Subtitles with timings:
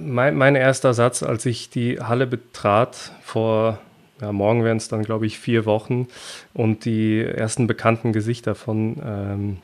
[0.00, 3.78] Mein, mein erster Satz, als ich die Halle betrat, vor
[4.20, 6.08] ja, morgen wären es dann, glaube ich, vier Wochen
[6.52, 9.58] und die ersten bekannten Gesichter von, ähm,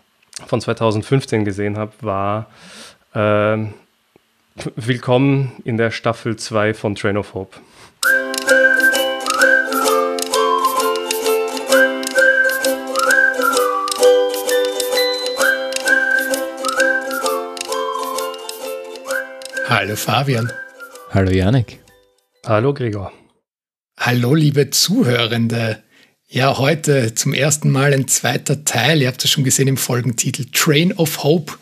[0.46, 2.46] von 2015 gesehen habe, war
[3.14, 3.66] äh,
[4.76, 7.56] Willkommen in der Staffel 2 von Train of Hope.
[19.76, 20.52] Hallo Fabian.
[21.10, 21.80] Hallo Janik.
[22.46, 23.12] Hallo Gregor.
[23.98, 25.82] Hallo liebe Zuhörende.
[26.28, 29.02] Ja, heute zum ersten Mal ein zweiter Teil.
[29.02, 30.46] Ihr habt es schon gesehen im Folgentitel.
[30.52, 31.54] Train of Hope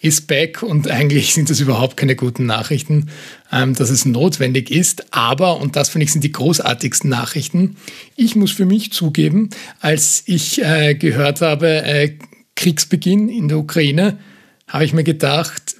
[0.00, 3.10] ist back und eigentlich sind das überhaupt keine guten Nachrichten,
[3.52, 5.12] ähm, dass es notwendig ist.
[5.12, 7.76] Aber, und das finde ich sind die großartigsten Nachrichten,
[8.16, 12.16] ich muss für mich zugeben, als ich äh, gehört habe, äh,
[12.56, 14.18] Kriegsbeginn in der Ukraine,
[14.66, 15.76] habe ich mir gedacht,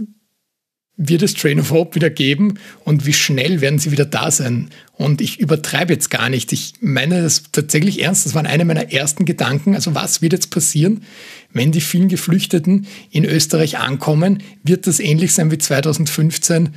[0.98, 4.68] wird es Train of Hope wieder geben und wie schnell werden sie wieder da sein?
[4.92, 6.52] Und ich übertreibe jetzt gar nicht.
[6.52, 8.26] Ich meine das tatsächlich ernst.
[8.26, 9.76] Das waren eine meiner ersten Gedanken.
[9.76, 11.04] Also was wird jetzt passieren,
[11.52, 14.42] wenn die vielen Geflüchteten in Österreich ankommen?
[14.64, 16.70] Wird das ähnlich sein wie 2015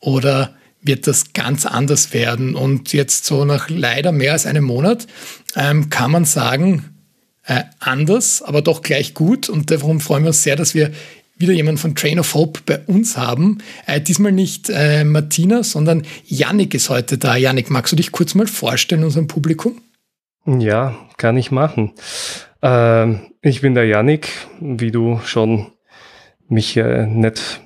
[0.00, 2.54] oder wird das ganz anders werden?
[2.54, 5.06] Und jetzt so nach leider mehr als einem Monat
[5.56, 6.84] ähm, kann man sagen,
[7.44, 9.48] äh, anders, aber doch gleich gut.
[9.48, 10.92] Und darum freuen wir uns sehr, dass wir
[11.42, 13.58] wieder jemanden von Train of Hope bei uns haben.
[13.86, 17.36] Äh, diesmal nicht äh, Martina, sondern Yannick ist heute da.
[17.36, 19.82] Yannick, magst du dich kurz mal vorstellen unserem Publikum?
[20.46, 21.92] Ja, kann ich machen.
[22.62, 24.28] Ähm, ich bin der Yannick,
[24.60, 25.72] wie du schon
[26.48, 27.60] mich äh, nett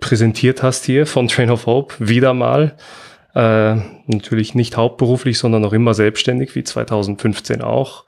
[0.00, 2.76] präsentiert hast hier von Train of Hope, wieder mal.
[3.34, 3.76] Äh,
[4.06, 8.06] natürlich nicht hauptberuflich, sondern noch immer selbstständig, wie 2015 auch.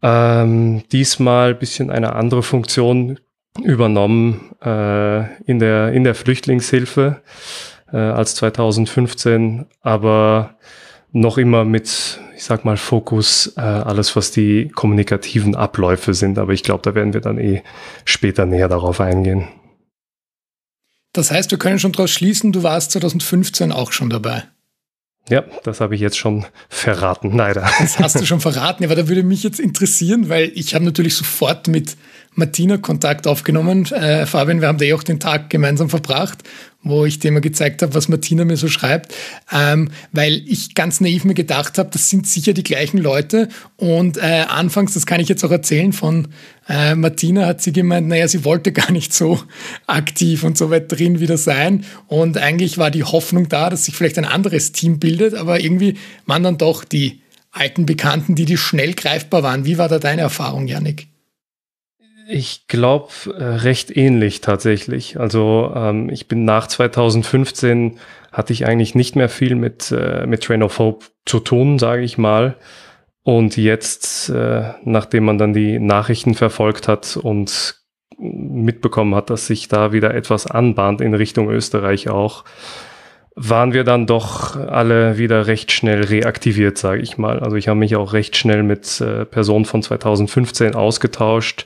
[0.00, 3.18] Ähm, diesmal bisschen eine andere Funktion,
[3.62, 7.22] übernommen äh, in, der, in der Flüchtlingshilfe
[7.92, 10.56] äh, als 2015, aber
[11.12, 16.38] noch immer mit, ich sag mal, Fokus äh, alles, was die kommunikativen Abläufe sind.
[16.38, 17.62] Aber ich glaube, da werden wir dann eh
[18.04, 19.48] später näher darauf eingehen.
[21.12, 24.44] Das heißt, wir können schon daraus schließen, du warst 2015 auch schon dabei.
[25.30, 27.68] Ja, das habe ich jetzt schon verraten, leider.
[27.78, 31.16] Das hast du schon verraten, aber da würde mich jetzt interessieren, weil ich habe natürlich
[31.16, 31.96] sofort mit
[32.34, 33.86] Martina Kontakt aufgenommen.
[33.86, 36.44] Äh, Fabian, wir haben da eh auch den Tag gemeinsam verbracht,
[36.82, 39.14] wo ich dir mal gezeigt habe, was Martina mir so schreibt,
[39.52, 43.48] ähm, weil ich ganz naiv mir gedacht habe, das sind sicher die gleichen Leute.
[43.76, 46.28] Und äh, anfangs, das kann ich jetzt auch erzählen, von
[46.68, 49.40] äh, Martina hat sie gemeint, naja, sie wollte gar nicht so
[49.86, 51.84] aktiv und so weit drin wieder sein.
[52.06, 55.94] Und eigentlich war die Hoffnung da, dass sich vielleicht ein anderes Team bildet, aber irgendwie
[56.26, 59.64] waren dann doch die alten Bekannten, die, die schnell greifbar waren.
[59.64, 61.07] Wie war da deine Erfahrung, Janik?
[62.30, 63.08] Ich glaube
[63.38, 65.18] äh, recht ähnlich tatsächlich.
[65.18, 67.98] Also ähm, ich bin nach 2015
[68.30, 72.02] hatte ich eigentlich nicht mehr viel mit äh, mit Train of Hope zu tun, sage
[72.02, 72.56] ich mal.
[73.22, 77.76] Und jetzt, äh, nachdem man dann die Nachrichten verfolgt hat und
[78.18, 82.44] mitbekommen hat, dass sich da wieder etwas anbahnt in Richtung Österreich auch,
[83.36, 87.40] waren wir dann doch alle wieder recht schnell reaktiviert, sage ich mal.
[87.40, 91.64] Also ich habe mich auch recht schnell mit äh, Personen von 2015 ausgetauscht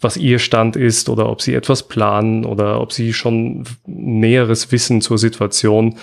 [0.00, 5.00] was ihr Stand ist oder ob sie etwas planen oder ob sie schon näheres wissen
[5.00, 5.96] zur Situation.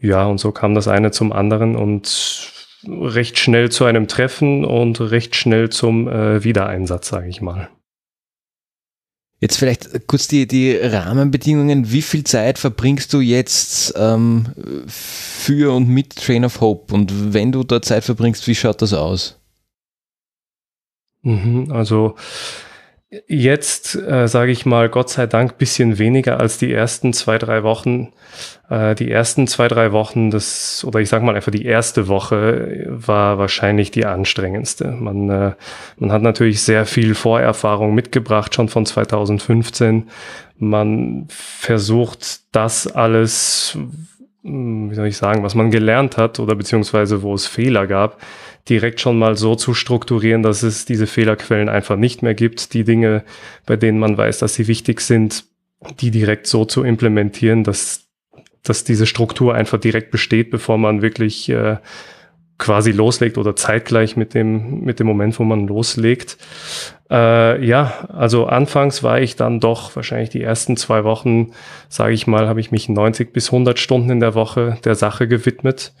[0.00, 2.52] Ja, und so kam das eine zum anderen und
[2.86, 7.68] recht schnell zu einem Treffen und recht schnell zum äh, Wiedereinsatz, sage ich mal.
[9.40, 11.90] Jetzt vielleicht kurz die, die Rahmenbedingungen.
[11.90, 14.46] Wie viel Zeit verbringst du jetzt ähm,
[14.86, 16.94] für und mit Train of Hope?
[16.94, 19.40] Und wenn du da Zeit verbringst, wie schaut das aus?
[21.22, 22.14] Mhm, also
[23.26, 27.62] Jetzt äh, sage ich mal, Gott sei Dank, bisschen weniger als die ersten zwei, drei
[27.62, 28.10] Wochen.
[28.70, 32.86] Äh, die ersten zwei, drei Wochen, das, oder ich sage mal einfach die erste Woche
[32.88, 34.92] war wahrscheinlich die anstrengendste.
[34.92, 35.52] Man, äh,
[35.98, 40.08] man hat natürlich sehr viel Vorerfahrung mitgebracht, schon von 2015.
[40.56, 43.76] Man versucht das alles,
[44.42, 48.22] hm, wie soll ich sagen, was man gelernt hat oder beziehungsweise wo es Fehler gab,
[48.68, 52.74] direkt schon mal so zu strukturieren, dass es diese Fehlerquellen einfach nicht mehr gibt.
[52.74, 53.24] Die Dinge,
[53.66, 55.44] bei denen man weiß, dass sie wichtig sind,
[56.00, 58.06] die direkt so zu implementieren, dass,
[58.62, 61.78] dass diese Struktur einfach direkt besteht, bevor man wirklich äh,
[62.58, 66.38] quasi loslegt oder zeitgleich mit dem, mit dem Moment, wo man loslegt.
[67.10, 71.50] Äh, ja, also anfangs war ich dann doch wahrscheinlich die ersten zwei Wochen,
[71.88, 75.26] sage ich mal, habe ich mich 90 bis 100 Stunden in der Woche der Sache
[75.26, 75.92] gewidmet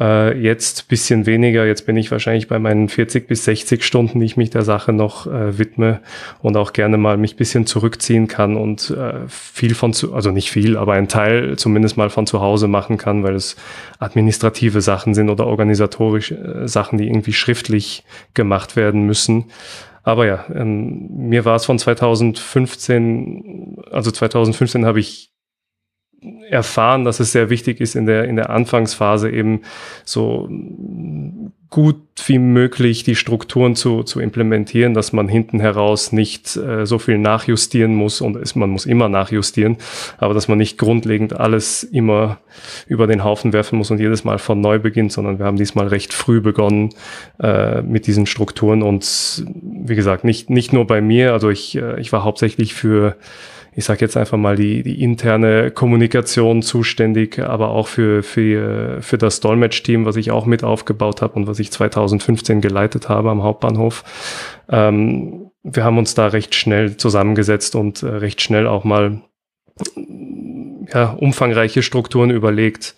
[0.00, 1.66] Äh, jetzt bisschen weniger.
[1.66, 4.94] Jetzt bin ich wahrscheinlich bei meinen 40 bis 60 Stunden, die ich mich der Sache
[4.94, 6.00] noch äh, widme
[6.40, 10.50] und auch gerne mal mich bisschen zurückziehen kann und äh, viel von zu, also nicht
[10.50, 13.56] viel, aber ein Teil zumindest mal von zu Hause machen kann, weil es
[13.98, 19.44] administrative Sachen sind oder organisatorische äh, Sachen, die irgendwie schriftlich gemacht werden müssen.
[20.02, 25.29] Aber ja, ähm, mir war es von 2015, also 2015 habe ich
[26.50, 29.62] erfahren, dass es sehr wichtig ist, in der, in der Anfangsphase eben
[30.04, 30.48] so
[31.70, 31.96] gut
[32.26, 37.16] wie möglich die Strukturen zu, zu implementieren, dass man hinten heraus nicht äh, so viel
[37.16, 39.76] nachjustieren muss und es, man muss immer nachjustieren,
[40.18, 42.38] aber dass man nicht grundlegend alles immer
[42.88, 45.86] über den Haufen werfen muss und jedes Mal von neu beginnt, sondern wir haben diesmal
[45.86, 46.90] recht früh begonnen
[47.40, 52.00] äh, mit diesen Strukturen und wie gesagt, nicht, nicht nur bei mir, also ich, äh,
[52.00, 53.16] ich war hauptsächlich für
[53.74, 59.16] ich sage jetzt einfach mal, die, die interne Kommunikation zuständig, aber auch für, für, für
[59.16, 63.42] das Dolmetsch-Team, was ich auch mit aufgebaut habe und was ich 2015 geleitet habe am
[63.42, 64.04] Hauptbahnhof.
[64.68, 69.20] Ähm, wir haben uns da recht schnell zusammengesetzt und äh, recht schnell auch mal
[70.92, 72.96] ja, umfangreiche Strukturen überlegt,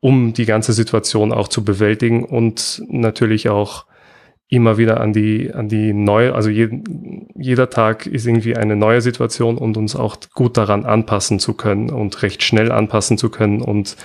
[0.00, 3.84] um die ganze Situation auch zu bewältigen und natürlich auch
[4.50, 6.68] immer wieder an die, an die neue, also je,
[7.36, 11.88] jeder Tag ist irgendwie eine neue Situation und uns auch gut daran anpassen zu können
[11.88, 13.96] und recht schnell anpassen zu können und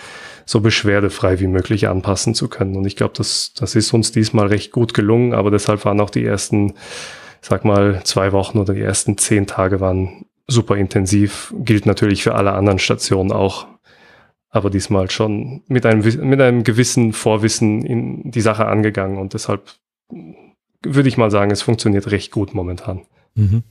[0.46, 2.76] so beschwerdefrei wie möglich anpassen zu können.
[2.76, 6.12] Und ich glaube, das, das ist uns diesmal recht gut gelungen, aber deshalb waren auch
[6.12, 6.76] die ersten,
[7.42, 11.56] sag mal, zwei Wochen oder die ersten zehn Tage waren super intensiv.
[11.58, 13.66] Gilt natürlich für alle anderen Stationen auch.
[14.52, 19.74] Aber diesmal schon mit einem, mit einem gewissen Vorwissen in die Sache angegangen und deshalb
[20.10, 23.02] würde ich mal sagen, es funktioniert recht gut momentan.
[23.36, 23.64] Mhm.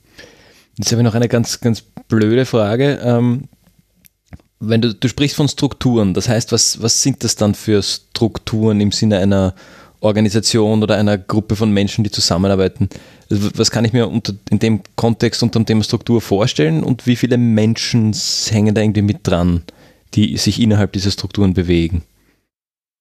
[0.77, 2.99] Jetzt habe ich noch eine ganz, ganz blöde Frage.
[3.01, 3.47] Ähm,
[4.59, 8.81] wenn du, du sprichst von Strukturen, das heißt, was, was sind das dann für Strukturen
[8.81, 9.55] im Sinne einer
[10.01, 12.89] Organisation oder einer Gruppe von Menschen, die zusammenarbeiten?
[13.29, 17.07] Also was kann ich mir unter, in dem Kontext unter dem Thema Struktur vorstellen und
[17.07, 18.13] wie viele Menschen
[18.49, 19.63] hängen da irgendwie mit dran,
[20.13, 22.03] die sich innerhalb dieser Strukturen bewegen?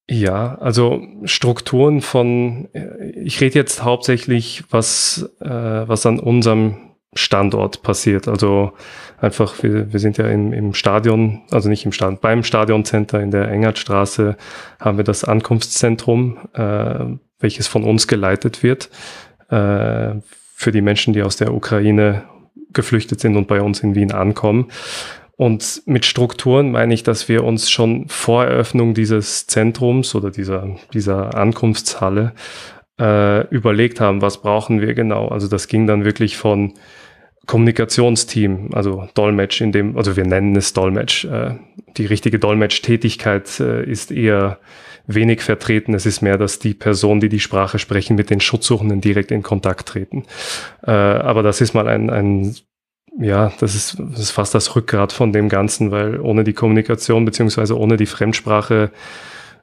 [0.08, 2.68] Ja, also Strukturen von,
[3.14, 8.28] ich rede jetzt hauptsächlich, was, äh, was an unserem Standort passiert.
[8.28, 8.72] Also
[9.18, 13.30] einfach, wir, wir sind ja im, im Stadion, also nicht im Stadion, beim Stadioncenter in
[13.30, 14.36] der Engertstraße
[14.78, 18.90] haben wir das Ankunftszentrum, äh, welches von uns geleitet wird,
[19.48, 20.16] äh,
[20.56, 22.24] für die Menschen, die aus der Ukraine
[22.72, 24.70] geflüchtet sind und bei uns in Wien ankommen.
[25.36, 30.76] Und mit Strukturen meine ich, dass wir uns schon vor Eröffnung dieses Zentrums oder dieser,
[30.92, 32.32] dieser Ankunftshalle
[33.00, 35.28] äh, überlegt haben, was brauchen wir genau.
[35.28, 36.75] Also das ging dann wirklich von
[37.46, 41.25] Kommunikationsteam, also Dolmetsch in dem, also wir nennen es Dolmetsch.
[41.25, 41.56] Äh,
[41.96, 44.58] die richtige Dolmetsch-Tätigkeit äh, ist eher
[45.06, 45.94] wenig vertreten.
[45.94, 49.42] Es ist mehr, dass die Person, die die Sprache sprechen, mit den Schutzsuchenden direkt in
[49.42, 50.25] Kontakt treten.
[50.87, 52.54] Äh, aber das ist mal ein, ein
[53.19, 57.25] ja, das ist, das ist fast das Rückgrat von dem Ganzen, weil ohne die Kommunikation
[57.25, 58.90] beziehungsweise ohne die Fremdsprache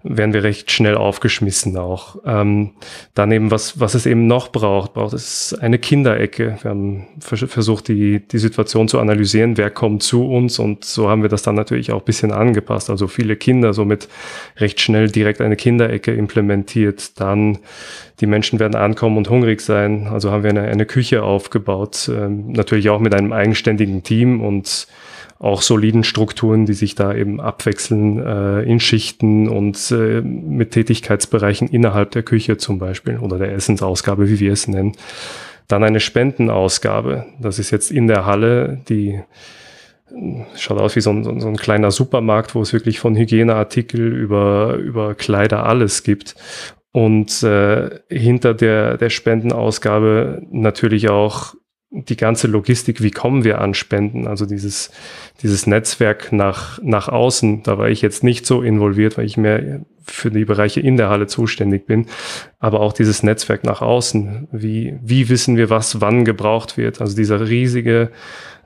[0.04, 2.18] werden wir recht schnell aufgeschmissen auch.
[2.26, 2.72] Ähm,
[3.14, 6.58] daneben, was, was es eben noch braucht, braucht es eine Kinderecke.
[6.62, 11.22] Wir haben versucht, die, die Situation zu analysieren, wer kommt zu uns und so haben
[11.22, 12.90] wir das dann natürlich auch bisschen angepasst.
[12.90, 14.08] Also viele Kinder, somit
[14.58, 17.20] recht schnell direkt eine Kinderecke implementiert.
[17.20, 17.60] Dann
[18.20, 20.08] die Menschen werden ankommen und hungrig sein.
[20.08, 24.88] Also haben wir eine, eine Küche aufgebaut, ähm, natürlich auch mit einem eigenständigen Team und
[25.42, 31.68] auch soliden Strukturen, die sich da eben abwechseln äh, in Schichten und äh, mit Tätigkeitsbereichen
[31.68, 34.94] innerhalb der Küche zum Beispiel oder der Essensausgabe, wie wir es nennen.
[35.68, 37.26] Dann eine Spendenausgabe.
[37.40, 39.20] Das ist jetzt in der Halle, die
[40.56, 44.76] schaut aus wie so ein, so ein kleiner Supermarkt, wo es wirklich von Hygieneartikel über,
[44.76, 46.36] über Kleider alles gibt.
[46.92, 51.56] Und äh, hinter der, der Spendenausgabe natürlich auch
[51.94, 54.92] die ganze Logistik, wie kommen wir an Spenden, also dieses,
[55.42, 59.82] dieses Netzwerk nach, nach außen, da war ich jetzt nicht so involviert, weil ich mehr
[60.04, 62.08] für die Bereiche in der Halle zuständig bin,
[62.60, 67.16] aber auch dieses Netzwerk nach außen, wie, wie wissen wir, was wann gebraucht wird, also
[67.16, 68.10] dieser riesige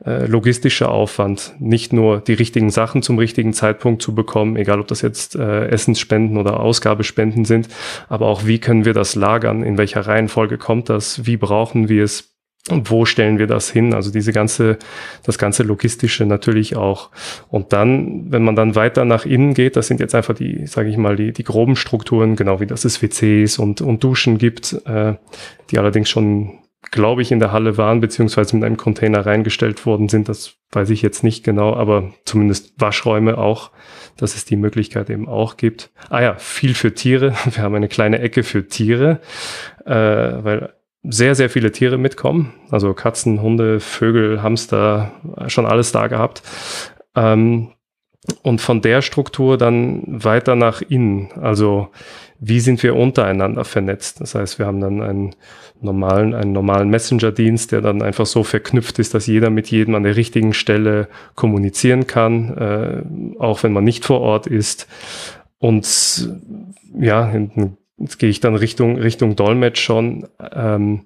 [0.05, 4.87] äh, logistische Aufwand, nicht nur die richtigen Sachen zum richtigen Zeitpunkt zu bekommen, egal ob
[4.87, 7.69] das jetzt äh, Essensspenden oder Ausgabespenden sind,
[8.07, 12.03] aber auch wie können wir das lagern, in welcher Reihenfolge kommt das, wie brauchen wir
[12.03, 12.34] es,
[12.69, 13.93] und wo stellen wir das hin?
[13.93, 14.79] Also diese ganze,
[15.23, 17.11] das ganze Logistische natürlich auch.
[17.49, 20.89] Und dann, wenn man dann weiter nach innen geht, das sind jetzt einfach die, sage
[20.89, 24.81] ich mal, die, die groben Strukturen, genau wie das es WCs und, und Duschen gibt,
[24.85, 25.13] äh,
[25.69, 26.59] die allerdings schon
[26.91, 30.29] glaube ich, in der Halle waren, beziehungsweise mit einem Container reingestellt worden sind.
[30.29, 33.71] Das weiß ich jetzt nicht genau, aber zumindest Waschräume auch,
[34.17, 35.91] dass es die Möglichkeit eben auch gibt.
[36.09, 37.33] Ah ja, viel für Tiere.
[37.51, 39.19] Wir haben eine kleine Ecke für Tiere,
[39.85, 40.73] äh, weil
[41.09, 42.53] sehr, sehr viele Tiere mitkommen.
[42.71, 45.11] Also Katzen, Hunde, Vögel, Hamster,
[45.47, 46.41] schon alles da gehabt.
[47.15, 47.69] Ähm,
[48.41, 51.29] und von der Struktur dann weiter nach innen.
[51.39, 51.89] Also
[52.39, 54.19] wie sind wir untereinander vernetzt?
[54.19, 55.35] Das heißt, wir haben dann einen
[55.79, 60.03] normalen, einen normalen Messenger-Dienst, der dann einfach so verknüpft ist, dass jeder mit jedem an
[60.03, 64.87] der richtigen Stelle kommunizieren kann, äh, auch wenn man nicht vor Ort ist.
[65.59, 66.29] Und
[66.97, 67.31] ja,
[67.97, 70.27] jetzt gehe ich dann Richtung, Richtung Dolmetsch schon.
[70.53, 71.05] Ähm,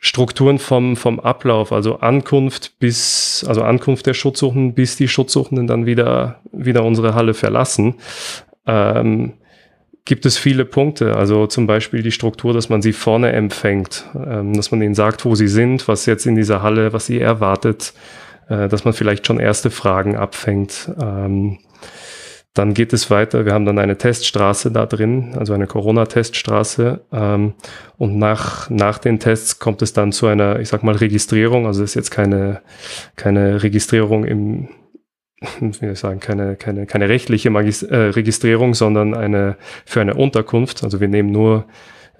[0.00, 5.86] Strukturen vom, vom Ablauf, also Ankunft bis, also Ankunft der Schutzsuchenden, bis die Schutzsuchenden dann
[5.86, 7.96] wieder, wieder unsere Halle verlassen.
[8.64, 9.32] Ähm,
[10.04, 11.16] gibt es viele Punkte.
[11.16, 15.24] Also zum Beispiel die Struktur, dass man sie vorne empfängt, ähm, dass man ihnen sagt,
[15.24, 17.92] wo sie sind, was jetzt in dieser Halle, was sie erwartet,
[18.48, 20.90] äh, dass man vielleicht schon erste Fragen abfängt.
[21.00, 21.58] Ähm,
[22.54, 23.44] dann geht es weiter.
[23.44, 27.00] Wir haben dann eine Teststraße da drin, also eine Corona-Teststraße.
[27.12, 27.54] Ähm,
[27.96, 31.66] und nach, nach den Tests kommt es dann zu einer, ich sag mal, Registrierung.
[31.66, 32.62] Also es ist jetzt keine,
[33.16, 34.68] keine Registrierung im,
[35.60, 40.14] wie soll ich sagen, keine, keine, keine rechtliche Magis äh, Registrierung, sondern eine für eine
[40.14, 40.82] Unterkunft.
[40.82, 41.66] Also wir nehmen nur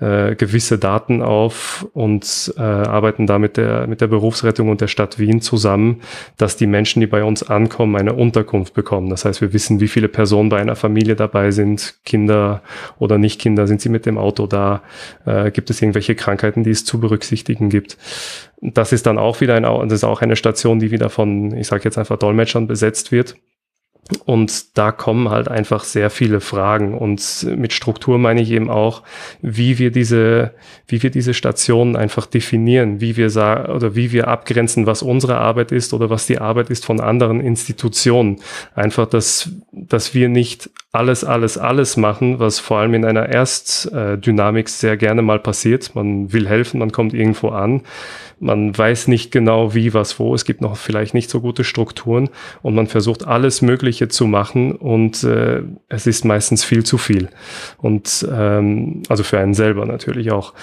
[0.00, 4.86] äh, gewisse Daten auf und äh, arbeiten da mit der, mit der Berufsrettung und der
[4.86, 6.02] Stadt Wien zusammen,
[6.36, 9.10] dass die Menschen, die bei uns ankommen, eine Unterkunft bekommen.
[9.10, 12.62] Das heißt, wir wissen, wie viele Personen bei einer Familie dabei sind, Kinder
[12.98, 14.82] oder nicht Kinder, sind sie mit dem Auto da,
[15.26, 17.98] äh, gibt es irgendwelche Krankheiten, die es zu berücksichtigen gibt.
[18.60, 21.66] Das ist dann auch wieder ein, das ist auch eine Station, die wieder von, ich
[21.66, 23.36] sage jetzt einfach Dolmetschern besetzt wird.
[24.24, 26.96] Und da kommen halt einfach sehr viele Fragen.
[26.96, 29.02] Und mit Struktur meine ich eben auch,
[29.42, 30.54] wie wir diese,
[30.86, 35.38] wie wir diese Stationen einfach definieren, wie wir sagen oder wie wir abgrenzen, was unsere
[35.38, 38.40] Arbeit ist oder was die Arbeit ist von anderen Institutionen.
[38.74, 44.68] Einfach, dass, dass wir nicht alles, alles, alles machen, was vor allem in einer Erstdynamik
[44.68, 45.94] sehr gerne mal passiert.
[45.94, 47.82] Man will helfen, man kommt irgendwo an
[48.40, 50.34] man weiß nicht genau wie, was, wo.
[50.34, 52.30] Es gibt noch vielleicht nicht so gute Strukturen
[52.62, 57.28] und man versucht alles Mögliche zu machen und äh, es ist meistens viel zu viel.
[57.78, 60.54] Und ähm, also für einen selber natürlich auch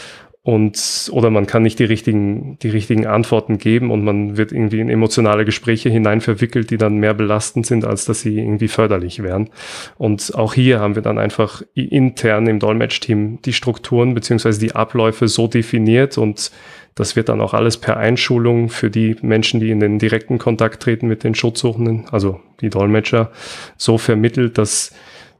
[0.46, 4.80] und oder man kann nicht die richtigen die richtigen Antworten geben und man wird irgendwie
[4.80, 9.24] in emotionale Gespräche hinein verwickelt, die dann mehr belastend sind, als dass sie irgendwie förderlich
[9.24, 9.50] wären.
[9.98, 15.28] Und auch hier haben wir dann einfach intern im Dolmetsch-Team die Strukturen beziehungsweise die Abläufe
[15.28, 16.52] so definiert und
[16.94, 20.84] das wird dann auch alles per Einschulung für die Menschen, die in den direkten Kontakt
[20.84, 23.32] treten mit den Schutzsuchenden, also die Dolmetscher,
[23.78, 24.94] so vermittelt, dass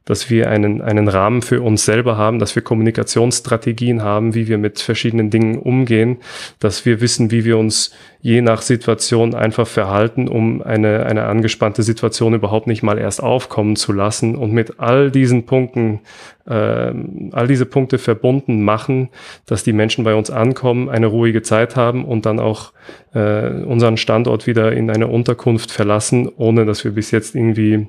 [0.06, 4.56] dass wir einen, einen Rahmen für uns selber haben, dass wir Kommunikationsstrategien haben, wie wir
[4.56, 6.18] mit verschiedenen Dingen umgehen,
[6.60, 11.82] dass wir wissen, wie wir uns je nach Situation einfach verhalten, um eine, eine angespannte
[11.82, 16.00] Situation überhaupt nicht mal erst aufkommen zu lassen und mit all diesen Punkten,
[16.46, 16.92] äh,
[17.32, 19.10] all diese Punkte verbunden machen,
[19.44, 22.72] dass die Menschen bei uns ankommen, eine ruhige Zeit haben und dann auch
[23.12, 27.88] äh, unseren Standort wieder in eine Unterkunft verlassen, ohne dass wir bis jetzt irgendwie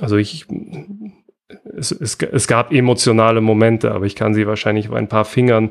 [0.00, 0.46] also ich
[1.78, 5.70] es, es, es gab emotionale Momente, aber ich kann sie wahrscheinlich auf ein paar Fingern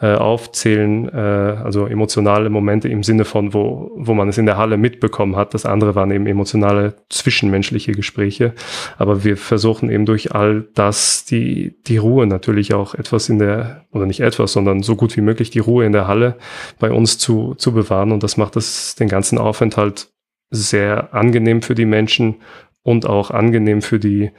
[0.00, 1.08] äh, aufzählen.
[1.08, 5.36] Äh, also emotionale Momente im Sinne von, wo, wo man es in der Halle mitbekommen
[5.36, 5.54] hat.
[5.54, 8.52] Das andere waren eben emotionale zwischenmenschliche Gespräche.
[8.96, 13.86] Aber wir versuchen eben durch all das die, die Ruhe natürlich auch etwas in der,
[13.92, 16.36] oder nicht etwas, sondern so gut wie möglich die Ruhe in der Halle
[16.78, 18.12] bei uns zu, zu bewahren.
[18.12, 20.08] Und das macht es den ganzen Aufenthalt
[20.50, 22.36] sehr angenehm für die Menschen
[22.82, 24.30] und auch angenehm für die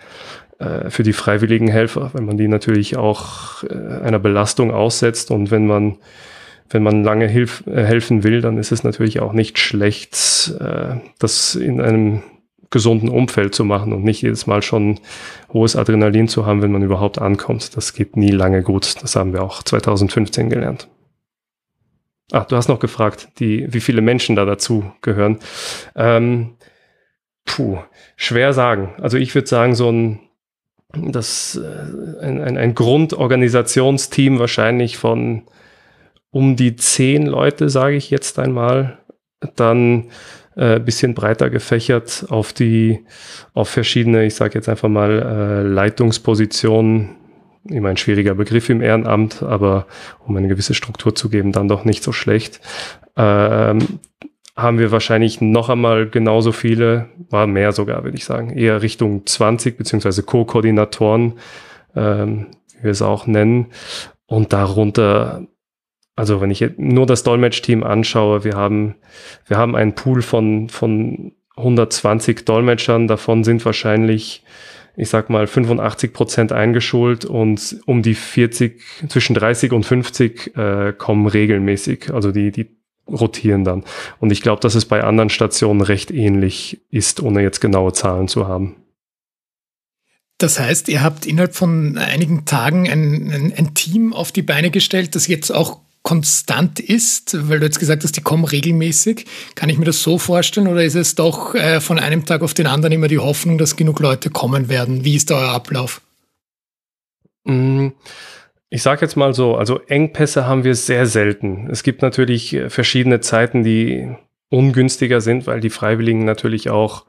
[0.60, 5.51] äh, für die freiwilligen Helfer, wenn man die natürlich auch äh, einer Belastung aussetzt und
[5.51, 5.98] wenn man
[6.72, 10.98] wenn man lange hilf, äh, helfen will, dann ist es natürlich auch nicht schlecht, äh,
[11.18, 12.22] das in einem
[12.70, 15.00] gesunden Umfeld zu machen und nicht jedes Mal schon
[15.51, 17.75] hohes Adrenalin zu haben, wenn man überhaupt ankommt.
[17.75, 19.01] Das geht nie lange gut.
[19.01, 20.88] Das haben wir auch 2015 gelernt.
[22.32, 25.39] Ah, du hast noch gefragt, die, wie viele Menschen da dazu gehören.
[25.96, 26.58] Ähm,
[27.46, 27.80] puh,
[28.16, 28.94] schwer sagen.
[29.00, 30.20] Also ich würde sagen, so ein
[30.93, 35.43] das äh, ein, ein, ein Grundorganisationsteam wahrscheinlich von
[36.31, 39.00] um die zehn Leute, sage ich jetzt einmal,
[39.55, 40.10] dann
[40.55, 43.05] äh, bisschen breiter gefächert auf die,
[43.53, 47.15] auf verschiedene, ich sage jetzt einfach mal, äh, Leitungspositionen,
[47.65, 49.88] immer ein schwieriger Begriff im Ehrenamt, aber
[50.25, 52.62] um eine gewisse Struktur zu geben, dann doch nicht so schlecht.
[53.15, 54.00] Ähm,
[54.62, 59.25] haben wir wahrscheinlich noch einmal genauso viele, war mehr sogar, würde ich sagen, eher Richtung
[59.25, 61.34] 20 beziehungsweise Co-Koordinatoren,
[61.96, 62.48] ähm,
[62.78, 63.68] wie wir es auch nennen.
[64.25, 65.48] Und darunter
[66.20, 68.96] also wenn ich nur das Dolmetsch-Team anschaue, wir haben,
[69.48, 74.44] wir haben einen Pool von, von 120 Dolmetschern, davon sind wahrscheinlich,
[74.98, 80.92] ich sag mal, 85 Prozent eingeschult und um die 40, zwischen 30 und 50 äh,
[80.98, 82.13] kommen regelmäßig.
[82.13, 82.78] Also die, die
[83.13, 83.84] rotieren dann.
[84.20, 88.28] Und ich glaube, dass es bei anderen Stationen recht ähnlich ist, ohne jetzt genaue Zahlen
[88.28, 88.75] zu haben.
[90.38, 94.72] Das heißt, ihr habt innerhalb von einigen Tagen ein, ein, ein Team auf die Beine
[94.72, 99.25] gestellt, das jetzt auch konstant ist, weil du jetzt gesagt hast, die kommen regelmäßig.
[99.56, 102.54] Kann ich mir das so vorstellen oder ist es doch äh, von einem Tag auf
[102.54, 105.04] den anderen immer die Hoffnung, dass genug Leute kommen werden?
[105.04, 106.01] Wie ist da euer Ablauf?
[107.44, 107.89] Mm,
[108.70, 111.68] ich sage jetzt mal so, also Engpässe haben wir sehr selten.
[111.72, 114.10] Es gibt natürlich äh, verschiedene Zeiten, die
[114.50, 117.06] ungünstiger sind, weil die Freiwilligen natürlich auch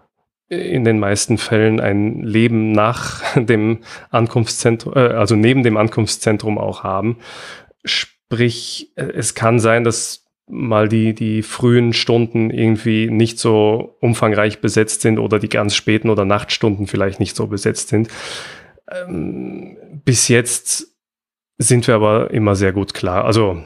[0.48, 6.82] in den meisten Fällen ein Leben nach dem Ankunftszentrum, äh, also neben dem Ankunftszentrum auch
[6.82, 7.18] haben.
[7.84, 14.60] Sprich, äh, es kann sein, dass mal die, die frühen Stunden irgendwie nicht so umfangreich
[14.60, 18.08] besetzt sind oder die ganz späten oder Nachtstunden vielleicht nicht so besetzt sind.
[18.90, 20.89] Ähm, bis jetzt
[21.60, 23.24] sind wir aber immer sehr gut klar.
[23.24, 23.62] Also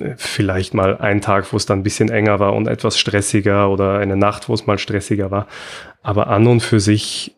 [0.00, 3.68] äh, vielleicht mal ein Tag, wo es dann ein bisschen enger war und etwas stressiger
[3.68, 5.48] oder eine Nacht, wo es mal stressiger war.
[6.02, 7.34] Aber an und für sich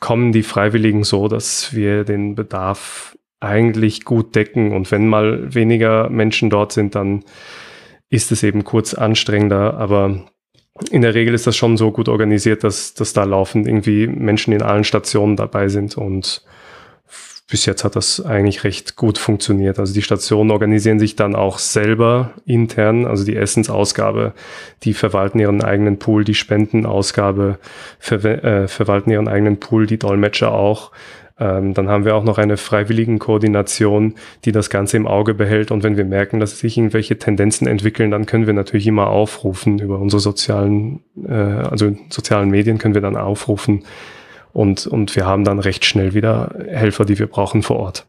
[0.00, 4.72] kommen die Freiwilligen so, dass wir den Bedarf eigentlich gut decken.
[4.72, 7.22] Und wenn mal weniger Menschen dort sind, dann
[8.08, 9.74] ist es eben kurz anstrengender.
[9.74, 10.24] Aber
[10.90, 14.54] in der Regel ist das schon so gut organisiert, dass, dass da laufend irgendwie Menschen
[14.54, 15.98] in allen Stationen dabei sind.
[15.98, 16.42] Und
[17.48, 19.78] bis jetzt hat das eigentlich recht gut funktioniert.
[19.78, 24.32] Also die Stationen organisieren sich dann auch selber intern, also die Essensausgabe,
[24.82, 27.58] die verwalten ihren eigenen Pool, die Spendenausgabe
[28.00, 30.90] ver äh, verwalten ihren eigenen Pool, die Dolmetscher auch.
[31.38, 35.70] Ähm, dann haben wir auch noch eine Freiwilligenkoordination, die das Ganze im Auge behält.
[35.70, 39.78] Und wenn wir merken, dass sich irgendwelche Tendenzen entwickeln, dann können wir natürlich immer aufrufen
[39.78, 43.84] über unsere sozialen, äh, also sozialen Medien können wir dann aufrufen.
[44.56, 48.06] Und, und wir haben dann recht schnell wieder Helfer, die wir brauchen vor Ort.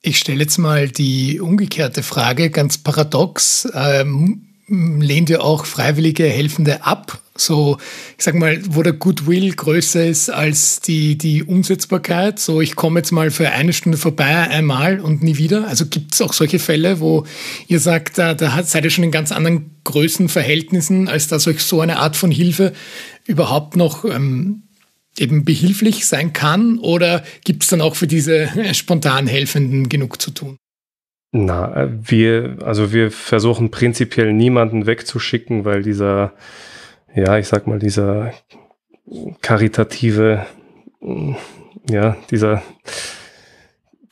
[0.00, 3.68] Ich stelle jetzt mal die umgekehrte Frage, ganz paradox.
[3.74, 7.20] Ähm, lehnt ihr auch freiwillige Helfende ab?
[7.36, 7.76] So,
[8.16, 12.38] ich sag mal, wo der Goodwill größer ist als die, die Umsetzbarkeit.
[12.38, 15.68] So, ich komme jetzt mal für eine Stunde vorbei, einmal und nie wieder.
[15.68, 17.26] Also gibt es auch solche Fälle, wo
[17.66, 21.82] ihr sagt, da, da seid ihr schon in ganz anderen Größenverhältnissen, als dass euch so
[21.82, 22.72] eine Art von Hilfe
[23.26, 24.62] überhaupt noch ähm,
[25.20, 26.78] eben behilflich sein kann?
[26.78, 30.56] Oder gibt es dann auch für diese spontan Helfenden genug zu tun?
[31.32, 36.32] Na, wir, also wir versuchen prinzipiell niemanden wegzuschicken, weil dieser,
[37.14, 38.32] ja, ich sag mal, dieser
[39.40, 40.44] karitative,
[41.88, 42.62] ja, dieser,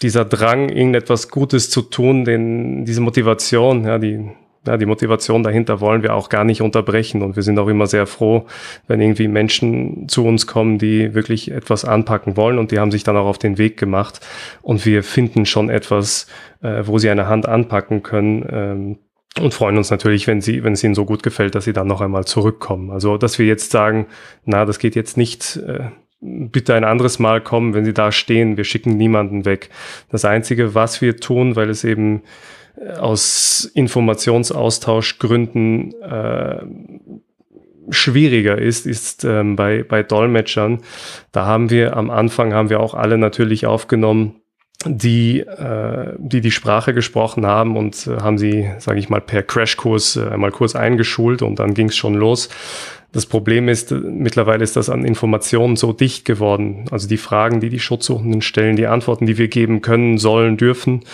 [0.01, 4.31] dieser Drang, irgendetwas Gutes zu tun, den, diese Motivation, ja, die,
[4.67, 7.23] ja, die Motivation dahinter wollen wir auch gar nicht unterbrechen.
[7.23, 8.47] Und wir sind auch immer sehr froh,
[8.87, 13.05] wenn irgendwie Menschen zu uns kommen, die wirklich etwas anpacken wollen und die haben sich
[13.05, 14.21] dann auch auf den Weg gemacht.
[14.63, 16.27] Und wir finden schon etwas,
[16.63, 18.47] äh, wo sie eine Hand anpacken können.
[18.51, 18.99] Ähm,
[19.41, 21.87] und freuen uns natürlich, wenn sie, wenn es ihnen so gut gefällt, dass sie dann
[21.87, 22.91] noch einmal zurückkommen.
[22.91, 24.07] Also, dass wir jetzt sagen,
[24.45, 25.91] na, das geht jetzt nicht, äh,
[26.21, 28.57] bitte ein anderes Mal kommen, wenn sie da stehen.
[28.57, 29.71] Wir schicken niemanden weg.
[30.11, 32.23] Das Einzige, was wir tun, weil es eben
[32.99, 36.61] aus Informationsaustauschgründen äh,
[37.91, 40.81] schwieriger ist, ist ähm, bei, bei Dolmetschern.
[41.33, 44.37] Da haben wir am Anfang haben wir auch alle natürlich aufgenommen,
[44.85, 49.43] die, äh, die die Sprache gesprochen haben und äh, haben sie, sage ich mal, per
[49.43, 52.49] Crashkurs äh, einmal kurz eingeschult und dann ging es schon los.
[53.11, 56.85] Das Problem ist, mittlerweile ist das an Informationen so dicht geworden.
[56.91, 61.05] Also die Fragen, die die Schutzsuchenden stellen, die Antworten, die wir geben können, sollen, dürfen,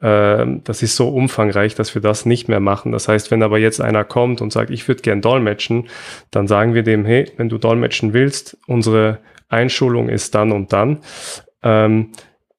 [0.00, 2.92] äh, das ist so umfangreich, dass wir das nicht mehr machen.
[2.92, 5.88] Das heißt, wenn aber jetzt einer kommt und sagt, ich würde gern dolmetschen,
[6.30, 10.98] dann sagen wir dem, hey, wenn du dolmetschen willst, unsere Einschulung ist dann und dann.
[11.62, 12.10] Ähm,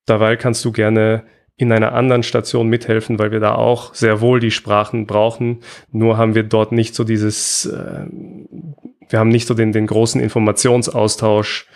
[0.07, 1.23] dabei kannst du gerne
[1.59, 5.59] in einer anderen Station mithelfen, weil wir da auch sehr wohl die Sprachen brauchen.
[5.91, 8.05] Nur haben wir dort nicht so dieses, äh,
[9.09, 11.67] wir haben nicht so den, den großen Informationsaustausch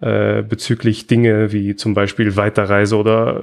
[0.00, 3.42] äh, bezüglich Dinge wie zum Beispiel Weiterreise oder